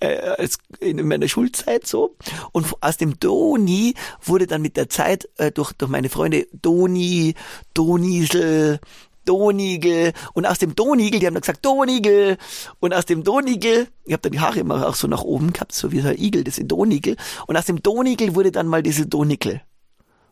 [0.01, 2.17] äh, als in meiner Schulzeit so.
[2.53, 7.35] Und aus dem Doni wurde dann mit der Zeit äh, durch, durch meine Freunde Doni,
[7.75, 8.81] Donisel,
[9.29, 12.39] Donigel und aus dem Donigel, die haben dann gesagt Donigel
[12.81, 15.73] und aus dem Donigel, ich habe dann die Haare immer auch so nach oben gehabt,
[15.73, 17.17] so wie ein Igel, das ist Donigel
[17.47, 19.61] und aus dem Donigel wurde dann mal diese Donikel.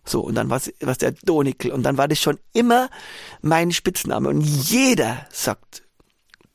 [0.09, 2.89] So, und dann war es der Donikel und dann war das schon immer
[3.43, 4.29] mein Spitzname.
[4.29, 5.83] Und jeder sagt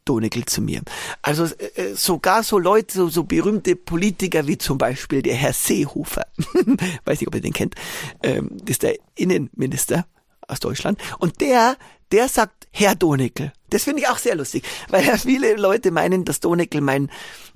[0.05, 0.81] Donegal zu mir.
[1.21, 6.25] Also äh, sogar so Leute, so, so berühmte Politiker wie zum Beispiel der Herr Seehofer,
[7.05, 7.75] weiß nicht, ob ihr den kennt,
[8.23, 10.05] ähm, das ist der Innenminister
[10.51, 11.77] aus Deutschland und der,
[12.11, 13.53] der sagt Herr Donegal.
[13.69, 17.09] Das finde ich auch sehr lustig, weil ja viele Leute meinen, dass Donegal mein,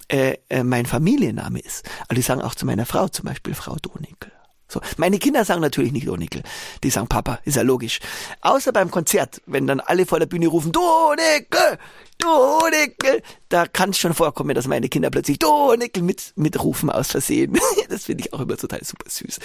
[0.07, 1.85] äh, äh, mein Familienname ist.
[2.07, 4.31] Also die sagen auch zu meiner Frau zum Beispiel Frau Donegal.
[4.67, 4.81] So.
[4.97, 6.41] Meine Kinder sagen natürlich nicht Donegal.
[6.83, 7.99] Die sagen Papa, ist ja logisch.
[8.41, 11.77] Außer beim Konzert, wenn dann alle vor der Bühne rufen, Donegal,
[12.17, 17.59] Donegal, da kann es schon vorkommen, dass meine Kinder plötzlich Donegal mit, mitrufen aus Versehen.
[17.89, 19.39] das finde ich auch immer total super süß.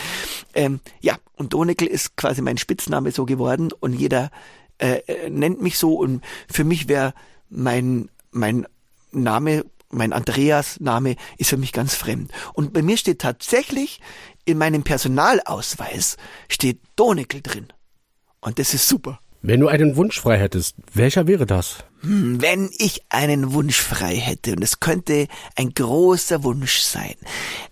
[0.54, 4.30] Ähm, ja, und Donegal ist quasi mein Spitzname so geworden und jeder
[4.78, 7.12] äh, äh nennt mich so und für mich wäre
[7.50, 8.66] mein, mein
[9.12, 12.32] Name mein Andreas-Name ist für mich ganz fremd.
[12.54, 14.00] Und bei mir steht tatsächlich
[14.44, 16.16] in meinem Personalausweis
[16.48, 17.68] steht Donekel drin.
[18.40, 19.20] Und das ist super.
[19.42, 21.84] Wenn du einen Wunsch frei hättest, welcher wäre das?
[22.02, 27.14] Hm, wenn ich einen Wunsch frei hätte, und es könnte ein großer Wunsch sein,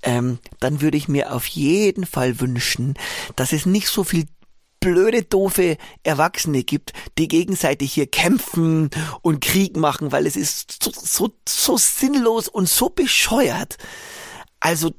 [0.02, 2.94] ähm, dann würde ich mir auf jeden Fall wünschen,
[3.36, 4.24] dass es nicht so viel
[4.80, 8.90] blöde, doofe Erwachsene gibt, die gegenseitig hier kämpfen
[9.22, 13.76] und Krieg machen, weil es ist so, so, so sinnlos und so bescheuert.
[14.60, 14.90] Also,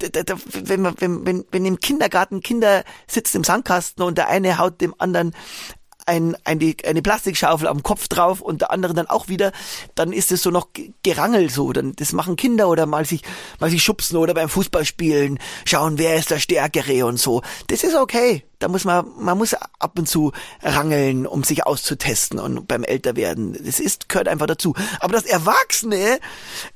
[0.53, 4.79] wenn, man, wenn, wenn, wenn im Kindergarten Kinder sitzen im Sandkasten und der eine haut
[4.79, 5.33] dem anderen
[6.09, 9.51] ein, eine, eine Plastikschaufel am Kopf drauf und der andere dann auch wieder,
[9.93, 10.69] dann ist es so noch
[11.03, 11.71] Gerangel so.
[11.71, 13.21] Dann, das machen Kinder oder mal sich,
[13.59, 17.43] mal sich schubsen oder beim Fußballspielen schauen, wer ist der Stärkere und so.
[17.67, 18.43] Das ist okay.
[18.57, 23.57] Da muss man, man muss ab und zu rangeln, um sich auszutesten und beim Älterwerden.
[23.63, 24.75] Das ist, gehört einfach dazu.
[24.99, 26.19] Aber dass Erwachsene,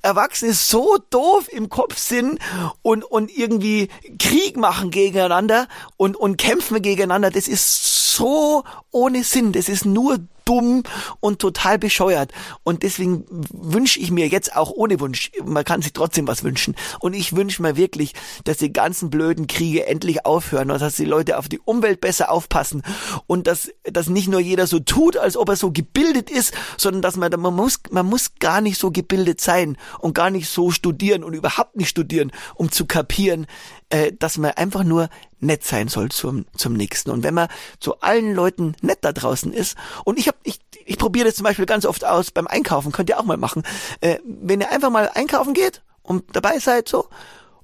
[0.02, 2.40] Erwachsene so doof im Kopf sind
[2.84, 5.68] und, und irgendwie Krieg machen gegeneinander
[5.98, 9.52] und, und kämpfen gegeneinander, das ist so ohne Sinn.
[9.52, 10.84] Das ist nur dumm
[11.20, 12.32] und total bescheuert.
[12.64, 16.76] Und deswegen wünsche ich mir jetzt auch ohne Wunsch, man kann sich trotzdem was wünschen.
[17.00, 21.06] Und ich wünsche mir wirklich, dass die ganzen blöden Kriege endlich aufhören und dass die
[21.06, 22.84] Leute auf die Umwelt besser aufpassen
[23.28, 27.02] und dass, dass nicht nur jeder so tut, als ob er so gebildet ist, sondern
[27.02, 30.72] dass man, man muss, man muss gar nicht so gebildet sein und gar nicht so
[30.72, 33.48] studieren und überhaupt nicht studieren, um zu kapieren,
[33.94, 35.08] äh, dass man einfach nur
[35.40, 37.12] nett sein soll zum, zum Nächsten.
[37.12, 37.48] Und wenn man
[37.80, 41.44] zu allen Leuten nett da draußen ist, und ich habe ich, ich probiere das zum
[41.44, 43.62] Beispiel ganz oft aus beim Einkaufen, könnt ihr auch mal machen.
[44.02, 47.08] Äh, wenn ihr einfach mal einkaufen geht und dabei seid so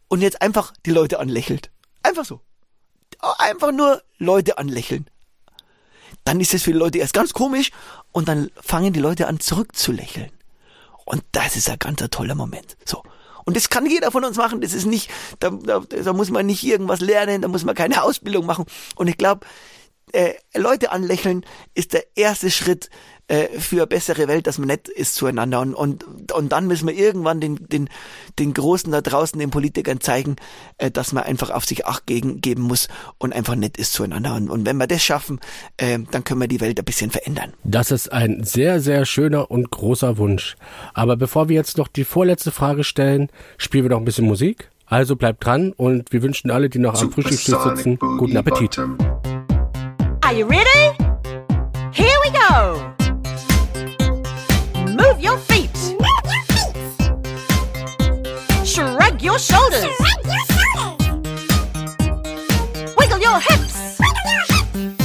[0.08, 1.72] und jetzt einfach die Leute anlächelt.
[2.04, 2.42] Einfach so.
[3.40, 5.10] Einfach nur Leute anlächeln.
[6.26, 7.72] Dann ist es für die Leute erst ganz komisch
[8.12, 10.32] und dann fangen die Leute an zurückzulächeln.
[11.06, 12.78] Und das ist ein ganz toller Moment.
[12.86, 13.02] So.
[13.50, 14.62] Und das kann jeder von uns machen.
[14.62, 18.04] Das ist nicht, da, da, da muss man nicht irgendwas lernen, da muss man keine
[18.04, 18.66] Ausbildung machen.
[18.96, 19.48] Und ich glaube,
[20.12, 21.44] äh, Leute anlächeln
[21.74, 22.92] ist der erste Schritt
[23.30, 25.62] äh, für eine bessere Welt, dass man nett ist zueinander.
[25.62, 27.88] Und, und, und dann müssen wir irgendwann den, den,
[28.40, 30.36] den Großen da draußen, den Politikern zeigen,
[30.80, 32.88] äh, dass man einfach auf sich Acht gegen, geben muss
[33.20, 34.36] und einfach nett ist zueinander.
[34.36, 35.40] Und, und wenn wir das schaffen,
[35.78, 37.54] äh, dann können wir die Welt ein bisschen verändern.
[37.64, 40.56] Das ist ein sehr, sehr schöner und großer Wunsch.
[40.96, 44.72] Aber bevor wir jetzt noch die vorletzte Frage stellen, spielen wir noch ein bisschen Musik.
[44.88, 48.80] Also bleibt dran und wir wünschen alle, die noch am Frühstückstisch sitzen, guten Appetit.
[48.80, 51.09] Are you ready?
[59.20, 59.84] Shrug your shoulders.
[59.84, 60.96] Shrug your shoulders.
[62.96, 64.00] Wiggle your hips.
[64.00, 64.99] Wiggle your hips.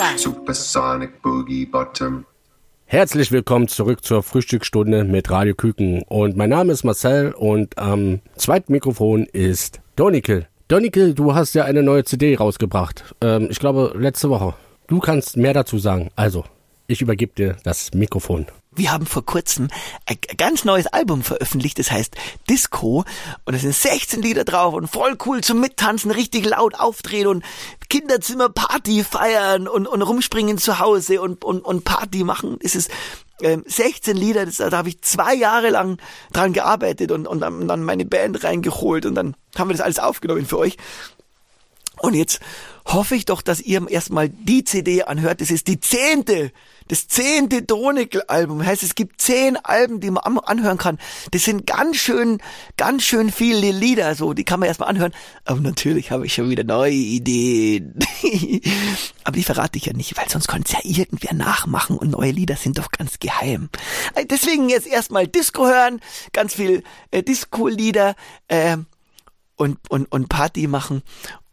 [0.00, 0.22] Us.
[0.22, 2.26] Supersonic boogie bottom.
[2.86, 6.02] Herzlich willkommen zurück zur Frühstücksstunde mit Radio Küken.
[6.02, 10.48] Und mein Name ist Marcel und am zweiten Mikrofon ist Donikel.
[10.66, 13.14] Donikel, du hast ja eine neue CD rausgebracht.
[13.20, 14.54] Ähm, ich glaube, letzte Woche.
[14.88, 16.10] Du kannst mehr dazu sagen.
[16.16, 16.44] Also,
[16.88, 18.46] ich übergebe dir das Mikrofon.
[18.76, 19.68] Wir haben vor kurzem
[20.06, 22.16] ein ganz neues Album veröffentlicht, das heißt
[22.50, 23.04] Disco.
[23.44, 27.44] Und es sind 16 Lieder drauf und voll cool zum Mittanzen, richtig laut aufdrehen und
[27.88, 32.58] Kinderzimmer Party feiern und, und rumspringen zu Hause und, und, und Party machen.
[32.62, 32.90] Es ist
[33.42, 35.98] ähm, 16 Lieder, das, da habe ich zwei Jahre lang
[36.32, 40.46] dran gearbeitet und, und dann meine Band reingeholt und dann haben wir das alles aufgenommen
[40.46, 40.76] für euch.
[41.98, 42.40] Und jetzt
[42.86, 45.40] hoffe ich doch, dass ihr erstmal die CD anhört.
[45.40, 46.52] Das ist die zehnte,
[46.88, 48.64] das zehnte Donikel-Album.
[48.64, 50.98] Heißt, es gibt zehn Alben, die man an- anhören kann.
[51.30, 52.38] Das sind ganz schön,
[52.76, 55.14] ganz schön viele Lieder, so, die kann man erstmal anhören.
[55.46, 57.98] Aber natürlich habe ich schon wieder neue Ideen.
[59.24, 62.32] Aber die verrate ich ja nicht, weil sonst könnte es ja irgendwer nachmachen und neue
[62.32, 63.70] Lieder sind doch ganz geheim.
[64.14, 66.00] Äh, Deswegen jetzt erstmal Disco hören,
[66.32, 68.14] ganz viel äh, Disco-Lieder,
[68.48, 68.76] äh,
[69.56, 71.02] und, und, und Party machen.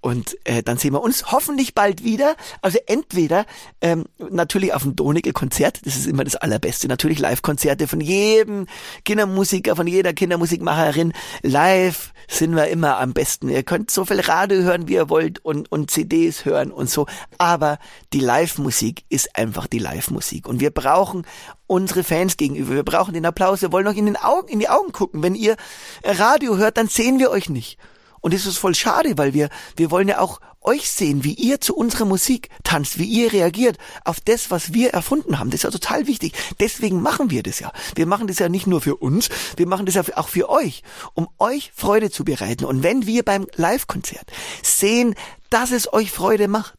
[0.02, 2.36] Und äh, dann sehen wir uns hoffentlich bald wieder.
[2.64, 3.46] Also entweder
[3.82, 6.88] ähm, natürlich auf dem Donikel-Konzert, das ist immer das Allerbeste.
[6.88, 8.66] Natürlich Live-Konzerte von jedem
[9.06, 11.14] Kindermusiker, von jeder Kindermusikmacherin.
[11.44, 13.50] Live sind wir immer am besten.
[13.50, 17.06] Ihr könnt so viel Radio hören, wie ihr wollt und, und CDs hören und so.
[17.38, 17.78] Aber
[18.12, 20.48] die Live-Musik ist einfach die Live-Musik.
[20.48, 21.28] Und wir brauchen
[21.68, 22.74] unsere Fans gegenüber.
[22.74, 23.62] Wir brauchen den Applaus.
[23.62, 25.22] Wir wollen euch in den Augen, in die Augen gucken.
[25.22, 25.58] Wenn ihr
[26.04, 27.78] Radio hört, dann sehen wir euch nicht.
[28.22, 31.60] Und das ist voll schade, weil wir, wir wollen ja auch euch sehen, wie ihr
[31.60, 35.50] zu unserer Musik tanzt, wie ihr reagiert auf das, was wir erfunden haben.
[35.50, 36.34] Das ist ja total wichtig.
[36.60, 37.72] Deswegen machen wir das ja.
[37.96, 40.84] Wir machen das ja nicht nur für uns, wir machen das ja auch für euch,
[41.16, 42.66] um euch Freude zu bereiten.
[42.66, 45.16] Und wenn wir beim Live-Konzert sehen,
[45.50, 46.76] dass es euch Freude macht,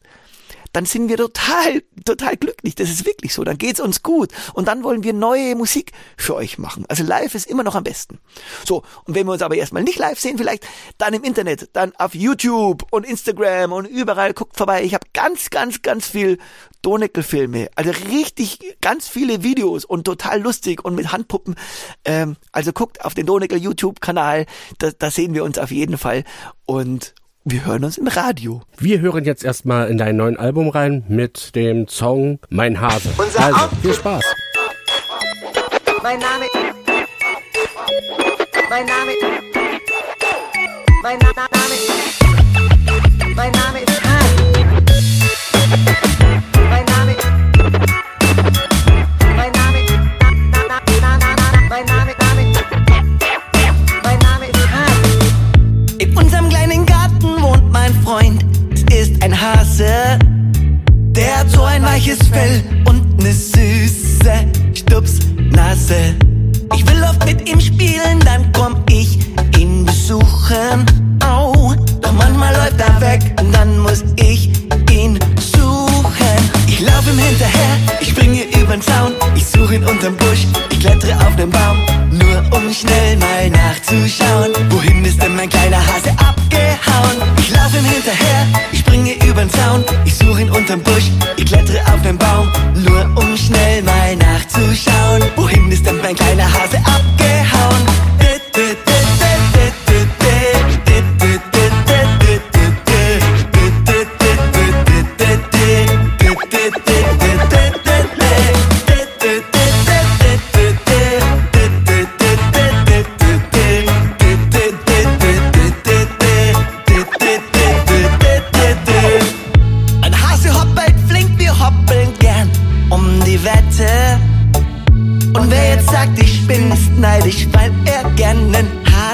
[0.73, 2.75] dann sind wir total, total glücklich.
[2.75, 3.45] Das ist wirklich so.
[3.45, 4.31] Dann geht's uns gut.
[4.55, 6.85] Und dann wollen wir neue Musik für euch machen.
[6.89, 8.19] Also live ist immer noch am besten.
[8.65, 8.83] So.
[9.05, 10.67] Und wenn wir uns aber erstmal nicht live sehen, vielleicht
[10.99, 14.83] dann im Internet, dann auf YouTube und Instagram und überall guckt vorbei.
[14.83, 16.39] Ich habe ganz, ganz, ganz viel
[16.83, 17.69] Doneckel-Filme.
[17.77, 21.55] Also richtig ganz viele Videos und total lustig und mit Handpuppen.
[22.05, 24.47] Ähm, also guckt auf den Doneckel YouTube-Kanal.
[24.79, 26.25] Da, da sehen wir uns auf jeden Fall.
[26.65, 27.15] Und
[27.45, 28.63] wir hören uns im Radio.
[28.79, 33.09] Wir hören jetzt erstmal in dein neuen Album rein mit dem Song Mein Hase.
[33.17, 34.25] Unser Also, viel Spaß.
[36.03, 36.45] Mein Name.
[38.71, 39.13] Mein Name.
[41.03, 43.35] Mein Na Na- Name.
[43.35, 43.92] Mein Name
[58.13, 58.45] Freund.
[58.93, 60.19] Ist ein Hase.
[61.17, 64.35] Der hat so ein weiches Fell und ne süße
[64.75, 66.15] Stupsnase.
[66.75, 69.19] Ich will oft mit ihm spielen, dann komm ich
[69.59, 70.85] ihn besuchen.
[71.25, 74.51] Au, doch manchmal läuft er weg und dann muss ich
[74.91, 76.39] ihn suchen.
[76.67, 78.43] Ich lauf ihm hinterher, ich springe
[78.73, 81.77] übern Zaun, ich suche ihn unterm Busch, ich klettere auf den Baum,
[82.11, 84.53] nur um schnell mal nachzuschauen.
[84.71, 87.17] Wohin ist denn mein kleiner Hase abgehauen?
[87.39, 91.81] Ich lauf ihm hinterher, ich springe übern Zaun, ich suche ihn unterm Busch, ich klettere
[91.93, 95.23] auf den Baum, nur um schnell mal nachzuschauen.
[95.37, 97.92] Wohin ist denn mein kleiner Hase abgehauen?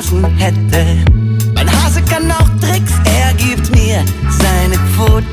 [0.08, 0.84] getroffen hätte.
[1.54, 4.04] Mein Hase kann auch Tricks, er gibt mir
[4.38, 5.26] seine Pfoten.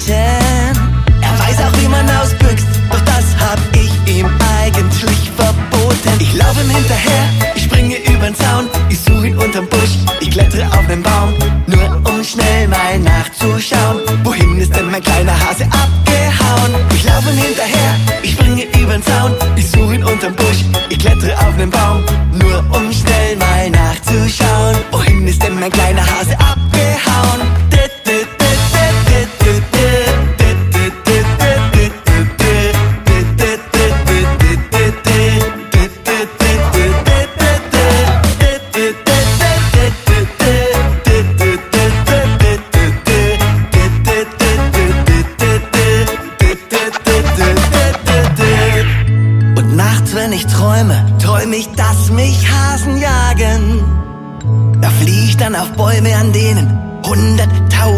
[1.22, 4.28] Er weiß auch, wie man ausbüchst, doch das hab ich ihm
[4.62, 6.20] eigentlich verboten.
[6.20, 10.32] Ich laufe ihm hinterher, ich springe über den Zaun, ich suche ihn unterm Busch, ich
[10.32, 11.34] klettere auf den Baum,
[11.68, 14.02] nur um schnell mal nachzuschauen.
[14.24, 16.76] Wohin ist denn mein kleiner Hase abgehauen?
[16.96, 21.00] Ich laufe ihm hinterher, ich springe über den Zaun, ich suche ihn unterm Busch, ich
[21.00, 22.04] klettere auf den Baum,
[22.34, 24.45] nur um schnell mal nachzuschauen.
[25.70, 26.35] kleine Hase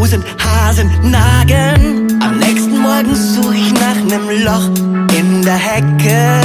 [0.07, 2.21] hunderttausend Hasen nagen.
[2.21, 4.67] Am nächsten Morgen such ich nach nem Loch
[5.17, 6.41] in der Hecke.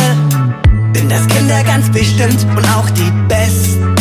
[0.94, 3.94] Denn das Kinder ganz bestimmt und auch die Besten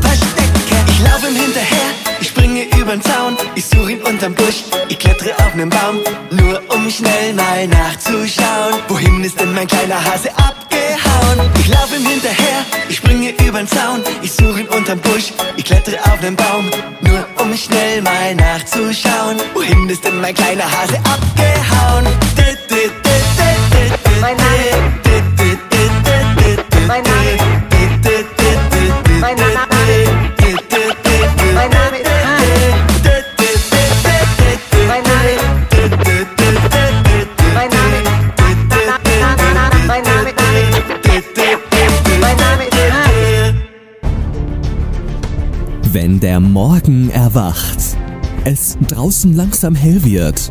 [0.00, 0.76] verstecke.
[0.88, 1.90] Ich lauf ihm hinterher,
[2.20, 5.96] ich springe übern Zaun, ich suche ihn unterm Busch, ich klettere auf nem Baum,
[6.30, 8.74] nur um schnell mal nachzuschauen.
[8.88, 11.50] Wohin ist denn mein kleiner Hase abgehauen?
[11.58, 15.98] Ich lauf ihm hinterher, ich springe übern Zaun, ich suche ihn unterm Busch, ich klettere
[16.10, 16.89] auf nem Baum, um
[17.64, 19.36] schnell mal nachzuschauen.
[19.54, 22.06] Wohin ist denn mein kleiner Hase abgehauen?
[24.20, 25.58] Mein Name-
[26.86, 27.19] Mein Name-
[46.02, 47.76] Wenn der Morgen erwacht,
[48.46, 50.50] es draußen langsam hell wird,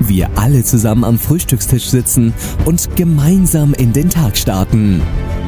[0.00, 2.32] wir alle zusammen am Frühstückstisch sitzen
[2.64, 5.02] und gemeinsam in den Tag starten.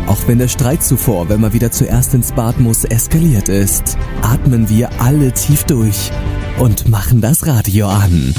[0.07, 4.69] Auch wenn der Streit zuvor, wenn man wieder zuerst ins Bad muss, eskaliert ist, atmen
[4.69, 6.11] wir alle tief durch
[6.59, 8.35] und machen das Radio an.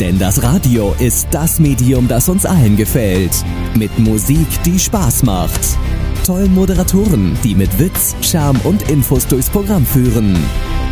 [0.00, 3.44] Denn das Radio ist das Medium, das uns allen gefällt.
[3.74, 5.76] Mit Musik, die Spaß macht.
[6.24, 10.36] Tollen Moderatoren, die mit Witz, Charme und Infos durchs Programm führen.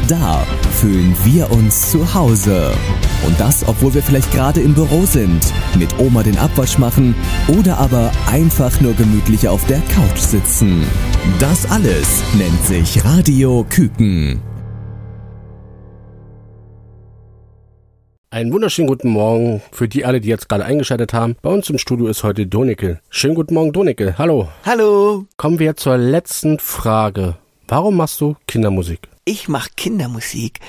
[0.08, 2.72] Da fühlen wir uns zu Hause.
[3.24, 5.40] Und das, obwohl wir vielleicht gerade im Büro sind,
[5.78, 7.14] mit Oma den Abwasch machen
[7.46, 10.84] oder aber einfach nur gemütlich auf der Couch sitzen.
[11.38, 14.49] Das alles nennt sich Radio Küken.
[18.32, 21.36] Einen wunderschönen guten Morgen für die alle, die jetzt gerade eingeschaltet haben.
[21.42, 23.00] Bei uns im Studio ist heute Donicke.
[23.10, 24.16] Schönen guten Morgen, Donicke.
[24.18, 24.48] Hallo.
[24.64, 27.36] Hallo, Kommen wir zur letzten Frage.
[27.66, 29.08] Warum machst du Kindermusik?
[29.24, 30.60] ich mache Kindermusik,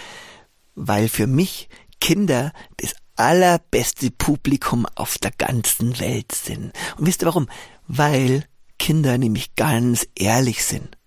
[0.76, 6.74] weil für mich Kinder das allerbeste Publikum auf der ganzen Welt sind.
[6.98, 7.48] Und wisst ihr warum?
[7.88, 8.46] Weil
[8.80, 10.98] Kinder nämlich ganz ehrlich sind.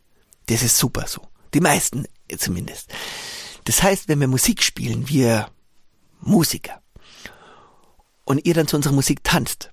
[0.47, 1.21] Das ist super so.
[1.53, 2.07] Die meisten
[2.39, 2.93] zumindest.
[3.65, 5.49] Das heißt, wenn wir Musik spielen, wir
[6.25, 6.81] Musiker,
[8.25, 9.71] und ihr dann zu unserer Musik tanzt,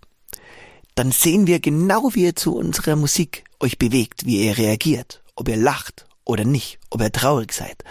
[0.95, 5.47] dann sehen wir genau, wie ihr zu unserer Musik euch bewegt, wie ihr reagiert, ob
[5.47, 7.83] ihr lacht oder nicht, ob ihr traurig seid,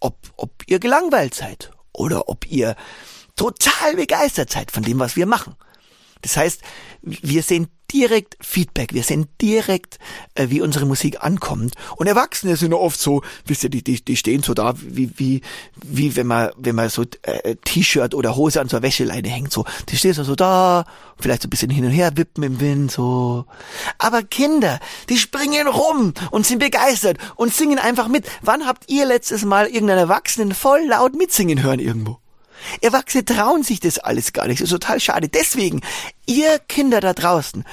[0.00, 2.76] ob, ob ihr gelangweilt seid oder ob ihr
[3.36, 5.54] total begeistert seid von dem, was wir machen.
[6.22, 6.62] Das heißt,
[7.02, 9.98] wir sehen direkt Feedback, wir sehen direkt,
[10.34, 11.74] äh, wie unsere Musik ankommt.
[11.96, 15.40] Und Erwachsene sind oft so, wisst ihr, die, die, die stehen so da, wie, wie,
[15.84, 19.52] wie wenn man, wenn man so äh, T-Shirt oder Hose an so einer Wäscheleine hängt,
[19.52, 19.64] so.
[19.88, 20.84] Die stehen so, so da,
[21.18, 23.44] vielleicht so ein bisschen hin und her wippen im Wind, so.
[23.98, 28.26] Aber Kinder, die springen rum und sind begeistert und singen einfach mit.
[28.42, 32.18] Wann habt ihr letztes Mal irgendeinen Erwachsenen voll laut mitsingen hören irgendwo?
[32.80, 34.60] Erwachsene trauen sich das alles gar nicht.
[34.60, 35.28] Das ist total schade.
[35.28, 35.80] Deswegen,
[36.26, 37.64] ihr Kinder da draußen,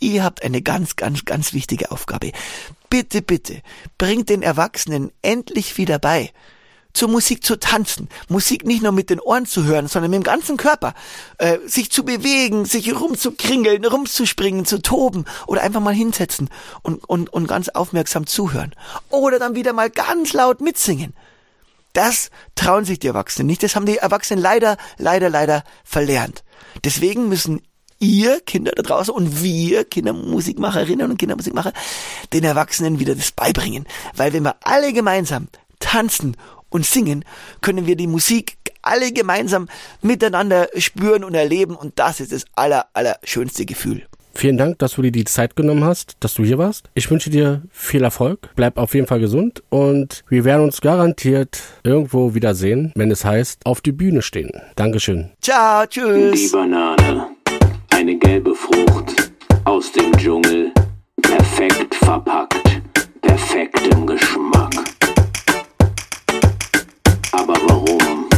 [0.00, 2.32] ihr habt eine ganz, ganz, ganz wichtige Aufgabe.
[2.88, 3.62] Bitte, bitte,
[3.98, 6.32] bringt den Erwachsenen endlich wieder bei,
[6.92, 10.24] zur Musik zu tanzen, Musik nicht nur mit den Ohren zu hören, sondern mit dem
[10.24, 10.94] ganzen Körper,
[11.38, 16.50] äh, sich zu bewegen, sich rumzukringeln, rumzuspringen, zu toben oder einfach mal hinsetzen
[16.82, 18.74] und, und, und ganz aufmerksam zuhören.
[19.08, 21.14] Oder dann wieder mal ganz laut mitsingen.
[21.92, 23.62] Das trauen sich die Erwachsenen nicht.
[23.62, 26.44] Das haben die Erwachsenen leider, leider, leider verlernt.
[26.84, 27.62] Deswegen müssen
[27.98, 31.72] ihr Kinder da draußen und wir Kindermusikmacherinnen und Kindermusikmacher
[32.32, 33.86] den Erwachsenen wieder das beibringen.
[34.14, 36.36] Weil wenn wir alle gemeinsam tanzen
[36.70, 37.24] und singen,
[37.60, 39.68] können wir die Musik alle gemeinsam
[40.00, 44.06] miteinander spüren und erleben und das ist das aller, aller schönste Gefühl.
[44.34, 46.88] Vielen Dank, dass du dir die Zeit genommen hast, dass du hier warst.
[46.94, 48.48] Ich wünsche dir viel Erfolg.
[48.56, 53.66] Bleib auf jeden Fall gesund und wir werden uns garantiert irgendwo wiedersehen, wenn es heißt,
[53.66, 54.50] auf die Bühne stehen.
[54.76, 55.30] Dankeschön.
[55.42, 56.52] Ciao, Die tschüss.
[56.52, 57.28] Banane,
[57.90, 59.30] eine gelbe Frucht
[59.64, 60.72] aus dem Dschungel,
[61.20, 62.80] perfekt verpackt,
[63.20, 64.70] perfekt im Geschmack.
[67.32, 67.54] Aber?
[67.68, 68.29] Warum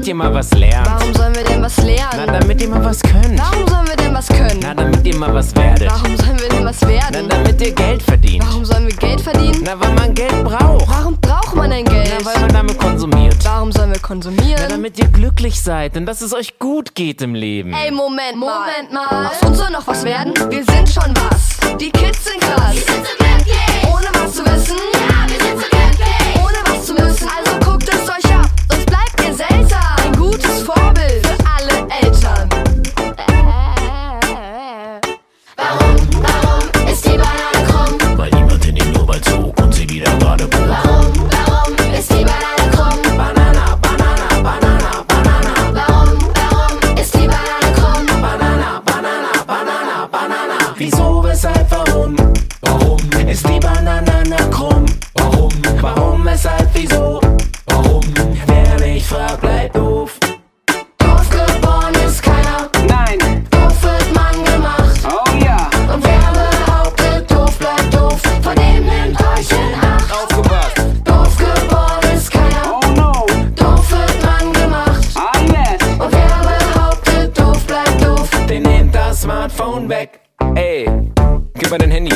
[0.00, 0.86] ihr mal was lernt.
[0.86, 2.12] Warum sollen wir denn was lernen?
[2.16, 3.38] Na, damit ihr mal was könnt.
[3.38, 4.60] Warum sollen wir denn was können?
[4.62, 5.90] Na, damit ihr mal was werdet.
[5.90, 7.28] Warum sollen wir denn was Na, werden?
[7.28, 8.44] damit ihr Geld verdient.
[8.46, 9.62] Warum sollen wir Geld verdienen?
[9.64, 10.88] Na, weil man Geld braucht.
[10.88, 12.10] Warum braucht man denn Geld?
[12.18, 13.36] Na, weil man damit konsumiert.
[13.44, 14.68] Warum sollen wir Na, konsumieren?
[14.68, 17.72] damit ihr glücklich seid und dass es euch gut geht im Leben.
[17.74, 18.60] Ey, Moment mal.
[18.60, 19.26] Moment mal.
[19.26, 20.32] Aus uns soll noch was werden?
[20.50, 21.76] Wir sind schon was.
[21.78, 22.76] Die Kids sind krass.
[23.92, 24.76] Ohne was zu wissen.
[26.42, 27.28] Ohne was zu müssen.
[27.28, 27.61] Also
[81.72, 82.14] mal dein Handy.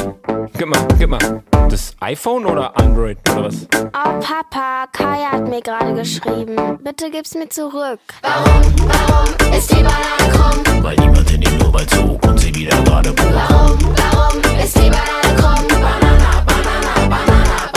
[0.59, 1.43] Gib mal, gib mal.
[1.71, 3.67] Das iPhone oder Android oder was?
[3.73, 6.79] Oh Papa, Kaya hat mir gerade geschrieben.
[6.85, 8.01] Bitte gib's mir zurück.
[8.21, 10.85] Warum, warum ist die Banane krumm?
[10.85, 13.15] Weil niemand in den Urwald zog und sie wieder gerade.
[13.17, 15.67] Warum, warum ist die Banane krumm?
[15.69, 17.76] Banana, Banana, Banana, Banana.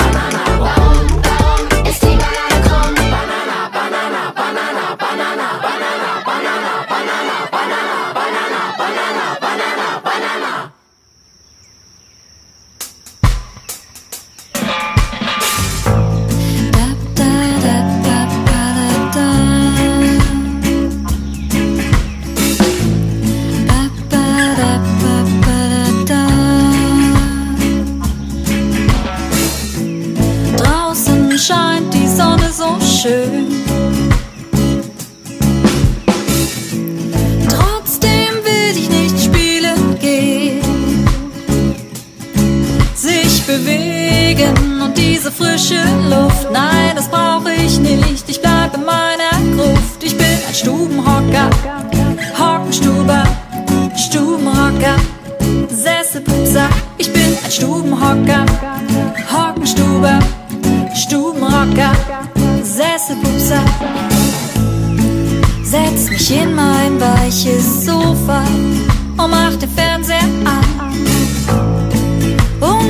[33.00, 33.59] Schön.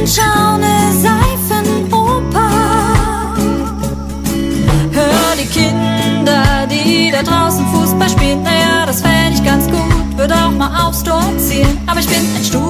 [0.10, 2.49] Schau ne Seifenoper.
[4.91, 8.44] Hör die Kinder, die da draußen Fußball spielen.
[8.44, 11.77] Naja, das fänd ich ganz gut, würde auch mal aufs Tor zielen.
[11.86, 12.69] Aber ich bin ein Stubenhocker,